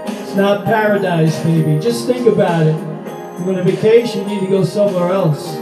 It's 0.06 0.34
not 0.36 0.64
paradise, 0.64 1.38
baby. 1.42 1.80
Just 1.80 2.06
think 2.06 2.26
about 2.26 2.66
it. 2.66 2.76
You 3.38 3.44
want 3.44 3.58
a 3.58 3.64
vacation, 3.64 4.28
you 4.28 4.36
need 4.36 4.40
to 4.40 4.46
go 4.46 4.64
somewhere 4.64 5.10
else. 5.10 5.54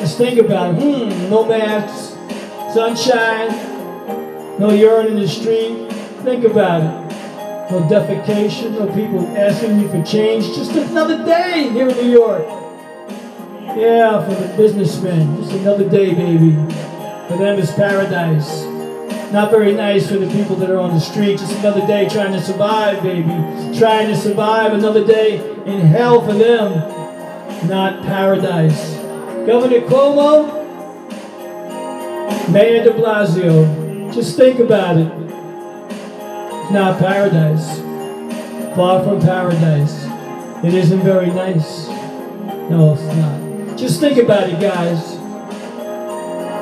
Just 0.00 0.18
think 0.18 0.38
about 0.38 0.74
it. 0.74 0.82
Hmm, 0.82 1.30
no 1.30 1.44
mats, 1.44 2.10
sunshine, 2.74 3.48
no 4.58 4.70
urine 4.70 5.08
in 5.08 5.16
the 5.16 5.28
street. 5.28 5.90
Think 6.22 6.44
about 6.44 6.82
it. 6.82 7.04
No 7.72 7.80
defecation, 7.88 8.72
no 8.72 8.86
people 8.94 9.26
asking 9.36 9.80
you 9.80 9.88
for 9.88 10.02
change. 10.02 10.44
Just 10.54 10.72
another 10.72 11.24
day 11.24 11.70
here 11.72 11.88
in 11.88 11.96
New 11.96 12.12
York. 12.12 12.63
Yeah, 13.76 14.24
for 14.24 14.34
the 14.40 14.56
businessmen. 14.56 15.36
Just 15.42 15.52
another 15.52 15.88
day, 15.88 16.14
baby. 16.14 16.54
For 17.28 17.36
them, 17.36 17.58
it's 17.58 17.72
paradise. 17.72 18.62
Not 19.32 19.50
very 19.50 19.74
nice 19.74 20.08
for 20.08 20.16
the 20.16 20.30
people 20.32 20.54
that 20.56 20.70
are 20.70 20.78
on 20.78 20.94
the 20.94 21.00
street. 21.00 21.40
Just 21.40 21.58
another 21.58 21.84
day 21.84 22.08
trying 22.08 22.32
to 22.34 22.40
survive, 22.40 23.02
baby. 23.02 23.32
Trying 23.76 24.06
to 24.06 24.16
survive 24.16 24.74
another 24.74 25.04
day 25.04 25.38
in 25.66 25.80
hell 25.80 26.24
for 26.24 26.34
them. 26.34 26.70
Not 27.68 28.04
paradise. 28.04 28.94
Governor 29.44 29.80
Cuomo, 29.80 30.62
Mayor 32.52 32.84
de 32.84 32.90
Blasio, 32.90 34.14
just 34.14 34.36
think 34.36 34.60
about 34.60 34.98
it. 34.98 35.10
It's 36.62 36.70
not 36.70 37.00
paradise. 37.00 37.80
Far 38.76 39.02
from 39.02 39.20
paradise. 39.20 40.04
It 40.64 40.74
isn't 40.74 41.00
very 41.00 41.32
nice. 41.32 41.88
No, 42.70 42.94
it's 42.94 43.16
not. 43.16 43.43
Just 43.84 44.00
think 44.00 44.16
about 44.16 44.48
it, 44.48 44.58
guys. 44.58 45.18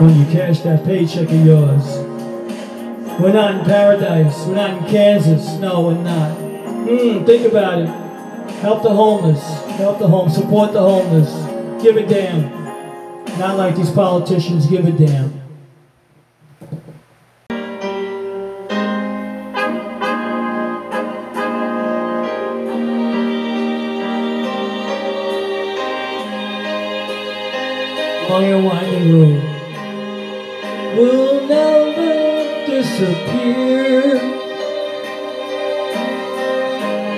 When 0.01 0.19
you 0.19 0.25
cash 0.33 0.59
that 0.63 0.85
paycheck 0.85 1.29
of 1.29 1.47
yours. 1.47 1.99
We're 3.21 3.33
not 3.33 3.61
in 3.61 3.65
paradise. 3.65 4.45
We're 4.45 4.57
not 4.57 4.83
in 4.83 4.91
Kansas. 4.91 5.47
No, 5.61 5.83
we're 5.83 6.03
not. 6.03 6.37
Hmm, 6.37 7.25
think 7.25 7.47
about 7.47 7.79
it. 7.79 7.87
Help 8.57 8.83
the 8.83 8.93
homeless. 8.93 9.41
Help 9.77 10.01
the 10.01 10.09
home. 10.09 10.31
Support 10.31 10.73
the 10.73 10.81
homeless. 10.81 11.31
Give 11.81 11.97
a 11.97 12.05
damn. 12.05 12.51
Not 13.39 13.57
like 13.57 13.77
these 13.77 13.93
politicians 13.93 14.67
give 14.67 14.85
a 14.85 14.91
damn. 14.91 15.42
Your 28.41 28.63
winding 28.63 29.13
road 29.13 29.43
will 30.97 31.47
never 31.47 32.67
disappear. 32.67 34.17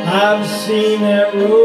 I've 0.07 0.44
seen 0.44 1.00
that 1.03 1.33
road 1.35 1.63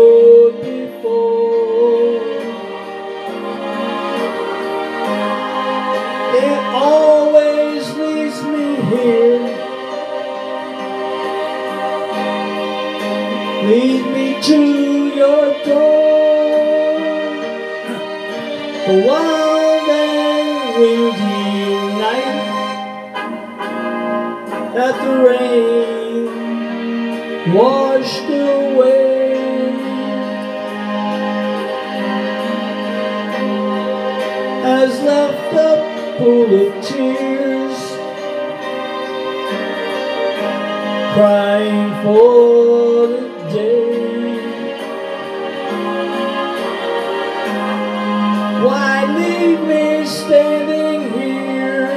leave 49.50 49.68
me 49.68 50.06
standing 50.06 51.02
here? 51.14 51.88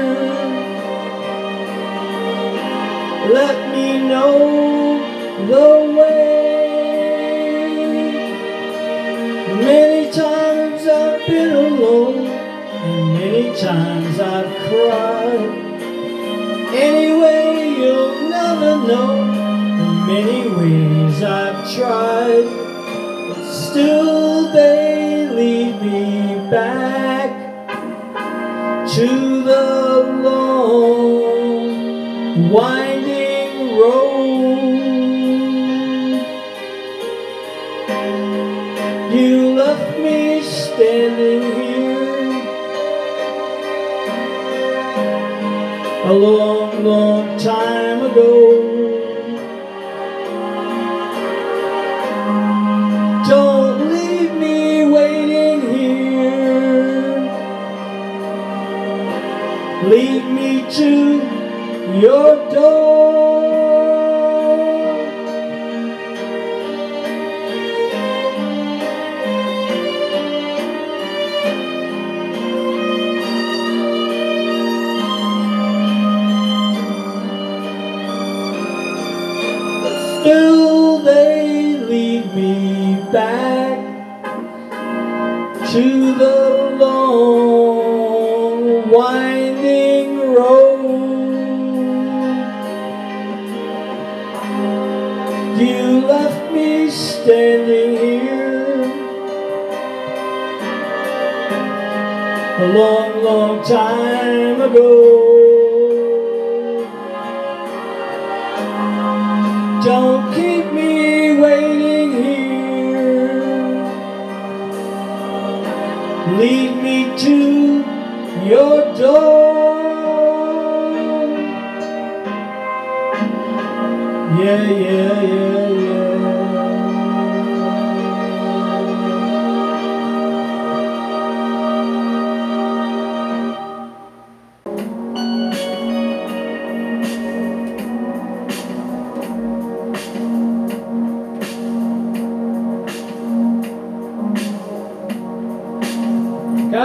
Let 3.38 3.56
me 3.74 3.88
know 4.08 4.98
the 5.52 5.68
way. 5.96 6.22
Many 9.68 10.10
times 10.12 10.80
I've 10.86 11.26
been 11.26 11.52
alone, 11.52 12.26
and 12.26 13.14
many 13.20 13.46
times 13.60 14.18
I've 14.18 14.52
cried. 14.68 15.52
Anyway, 16.88 17.44
you'll 17.78 18.14
never 18.30 18.72
know 18.88 19.12
the 19.78 19.88
many 20.12 20.40
ways 20.56 21.22
I've 21.22 21.60
tried. 21.76 22.46
But 23.28 23.44
still, 23.52 24.01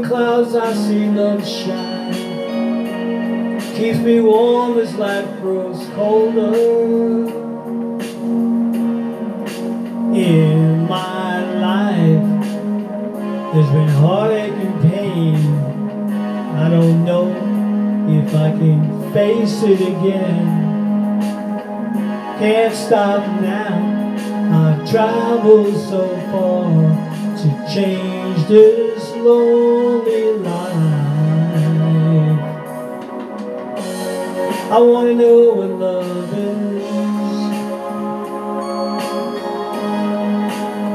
The 0.00 0.08
clouds 0.08 0.54
I 0.54 0.72
see 0.74 1.06
love 1.06 1.46
shine 1.46 2.12
Keeps 3.76 3.98
me 3.98 4.20
warm 4.20 4.78
as 4.78 4.94
life 4.96 5.40
grows 5.40 5.86
colder 5.94 6.54
In 10.14 10.86
my 10.88 11.54
life 11.54 12.44
There's 13.52 13.70
been 13.70 13.88
heartache 13.88 14.52
and 14.52 14.80
pain 14.82 15.36
I 16.56 16.68
don't 16.70 17.04
know 17.04 17.28
if 18.08 18.34
I 18.34 18.50
can 18.50 19.12
face 19.12 19.62
it 19.62 19.80
again. 19.80 20.46
Can't 22.38 22.74
stop 22.74 23.20
now. 23.42 23.94
I've 24.52 24.90
traveled 24.90 25.76
so 25.76 26.08
far 26.30 26.70
to 27.36 27.74
change 27.74 28.48
this 28.48 28.95
lonely 29.26 30.38
life. 30.38 30.76
I 34.70 34.78
wanna 34.78 35.14
know 35.14 35.54
what 35.54 35.70
love 35.70 36.32
is. 36.38 36.84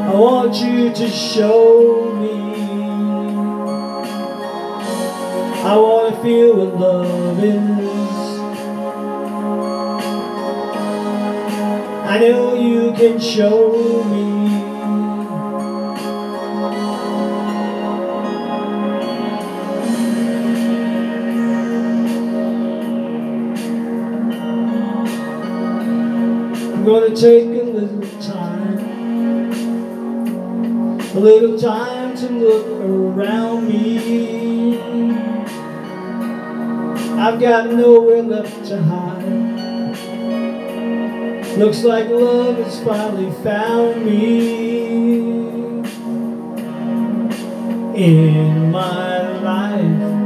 I 0.07 0.13
want 0.13 0.55
you 0.55 0.93
to 0.93 1.09
show 1.09 2.13
me. 2.21 2.38
I 5.71 5.75
wanna 5.75 6.15
feel 6.23 6.55
what 6.55 6.73
love 6.79 7.43
is. 7.43 8.39
I 12.13 12.19
know 12.19 12.53
you 12.55 12.93
can 12.93 13.19
show 13.19 14.03
me. 14.05 14.30
Gonna 26.91 27.15
take 27.15 27.45
a 27.45 27.63
little 27.63 28.01
time, 28.21 28.77
a 30.99 31.19
little 31.19 31.57
time 31.57 32.13
to 32.17 32.27
look 32.27 32.67
around 32.81 33.65
me. 33.69 34.77
I've 37.17 37.39
got 37.39 37.71
nowhere 37.71 38.23
left 38.23 38.65
to 38.65 38.83
hide. 38.83 39.23
Looks 41.57 41.83
like 41.85 42.09
love 42.09 42.57
has 42.57 42.83
finally 42.83 43.31
found 43.41 44.05
me. 44.05 44.59
In 47.95 48.69
my 48.69 49.39
life, 49.39 50.25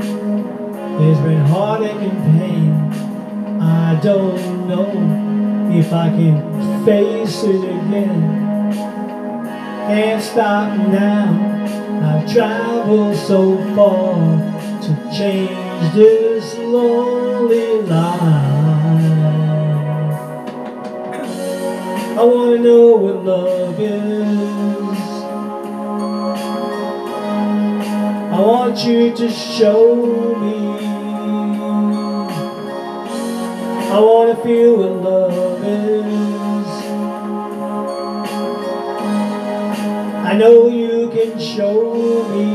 there's 0.97 1.19
been 1.19 1.45
heartache 1.45 1.91
and 1.91 2.39
pain. 2.39 3.61
I 3.61 3.99
don't 4.01 4.67
know 4.67 5.34
if 5.79 5.91
I 5.91 6.09
can 6.09 6.85
face 6.85 7.43
it 7.43 7.63
again. 7.63 8.71
Can't 9.87 10.23
stop 10.23 10.77
now. 10.77 11.53
I've 12.01 12.31
traveled 12.31 13.17
so 13.17 13.57
far 13.75 14.15
to 14.83 14.91
change 15.15 15.93
this 15.93 16.57
lonely 16.57 17.81
life. 17.81 18.55
I 22.17 22.23
wanna 22.23 22.59
know 22.59 22.95
what 22.95 23.25
love 23.25 23.79
is. 23.79 24.99
I 28.31 28.39
want 28.39 28.85
you 28.85 29.13
to 29.13 29.29
show 29.29 29.95
me. 30.41 30.55
I 33.91 33.99
wanna 33.99 34.35
feel 34.43 34.77
what 34.77 34.91
love 35.03 35.44
is. 35.65 36.67
I 40.25 40.33
know 40.37 40.67
you 40.67 41.09
can 41.09 41.39
show 41.39 42.23
me. 42.33 42.45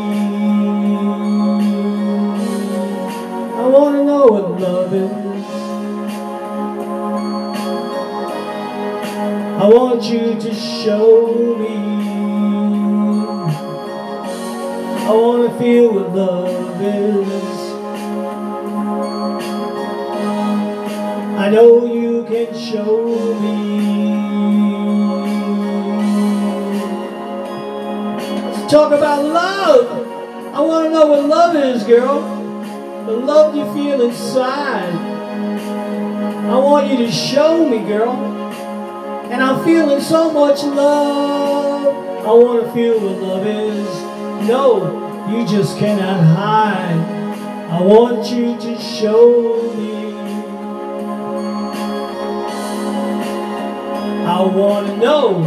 I 3.62 3.66
wanna 3.66 4.04
know 4.04 4.26
what 4.26 4.60
love 4.60 4.94
is. 4.94 5.46
I 9.62 9.68
want 9.68 10.02
you 10.04 10.40
to 10.40 10.54
show 10.54 11.56
me. 11.58 11.76
I 15.06 15.12
wanna 15.12 15.58
feel 15.58 15.92
what 15.94 16.14
love 16.14 16.80
is. 16.80 17.60
I 21.38 21.48
know 21.50 21.89
can 22.30 22.56
show 22.56 23.34
me. 23.40 24.14
Let's 28.46 28.72
talk 28.72 28.92
about 28.92 29.24
love. 29.24 30.54
I 30.54 30.60
wanna 30.60 30.90
know 30.90 31.06
what 31.06 31.24
love 31.26 31.56
is, 31.56 31.82
girl. 31.82 32.20
The 33.06 33.12
love 33.12 33.56
you 33.56 33.64
feel 33.74 34.00
inside. 34.02 34.94
I 36.50 36.56
want 36.56 36.88
you 36.88 36.98
to 36.98 37.10
show 37.10 37.68
me, 37.68 37.78
girl. 37.78 38.12
And 39.30 39.42
I'm 39.42 39.64
feeling 39.64 40.00
so 40.00 40.30
much 40.30 40.62
love. 40.62 41.86
I 42.24 42.32
want 42.32 42.64
to 42.64 42.72
feel 42.72 43.00
what 43.00 43.22
love 43.22 43.46
is. 43.46 43.88
No, 44.48 45.28
you 45.30 45.46
just 45.48 45.78
cannot 45.78 46.22
hide. 46.36 47.20
I 47.70 47.82
want 47.82 48.30
you 48.30 48.56
to 48.56 48.78
show 48.80 49.72
me. 49.76 50.09
I 54.30 54.42
want 54.42 54.86
to 54.86 54.96
know. 54.96 55.42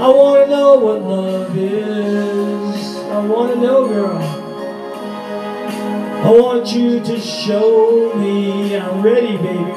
I 0.00 0.08
want 0.08 0.44
to 0.44 0.50
know 0.50 0.74
what 0.80 1.02
love 1.02 1.56
is. 1.56 2.96
I 2.96 3.24
want 3.24 3.54
to 3.54 3.60
know, 3.60 3.86
girl. 3.86 4.18
I 6.24 6.28
want 6.28 6.72
you 6.72 6.98
to 6.98 7.20
show 7.20 8.12
me. 8.16 8.76
I'm 8.76 9.00
ready, 9.00 9.36
baby. 9.36 9.70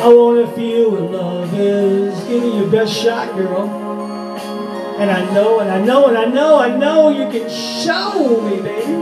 I 0.00 0.08
wanna 0.08 0.50
feel 0.54 0.92
what 0.92 1.10
love 1.10 1.52
is. 1.52 2.18
Give 2.24 2.42
me 2.42 2.60
your 2.60 2.70
best 2.70 2.94
shot, 2.94 3.36
girl. 3.36 3.68
And 4.98 5.10
I 5.10 5.34
know, 5.34 5.60
and 5.60 5.70
I 5.70 5.84
know, 5.84 6.06
and 6.06 6.16
I 6.16 6.24
know, 6.24 6.58
I 6.58 6.74
know 6.74 7.10
you 7.10 7.30
can 7.30 7.50
show 7.50 8.40
me, 8.40 8.56
baby. 8.62 8.94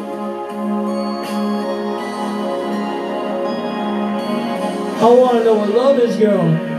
I 4.98 5.08
wanna 5.08 5.44
know 5.44 5.54
what 5.54 5.70
love 5.70 5.98
is, 6.00 6.16
girl 6.16 6.69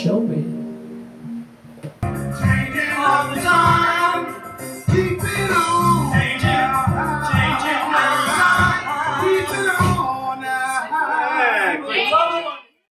show 0.00 0.18
me 0.18 0.39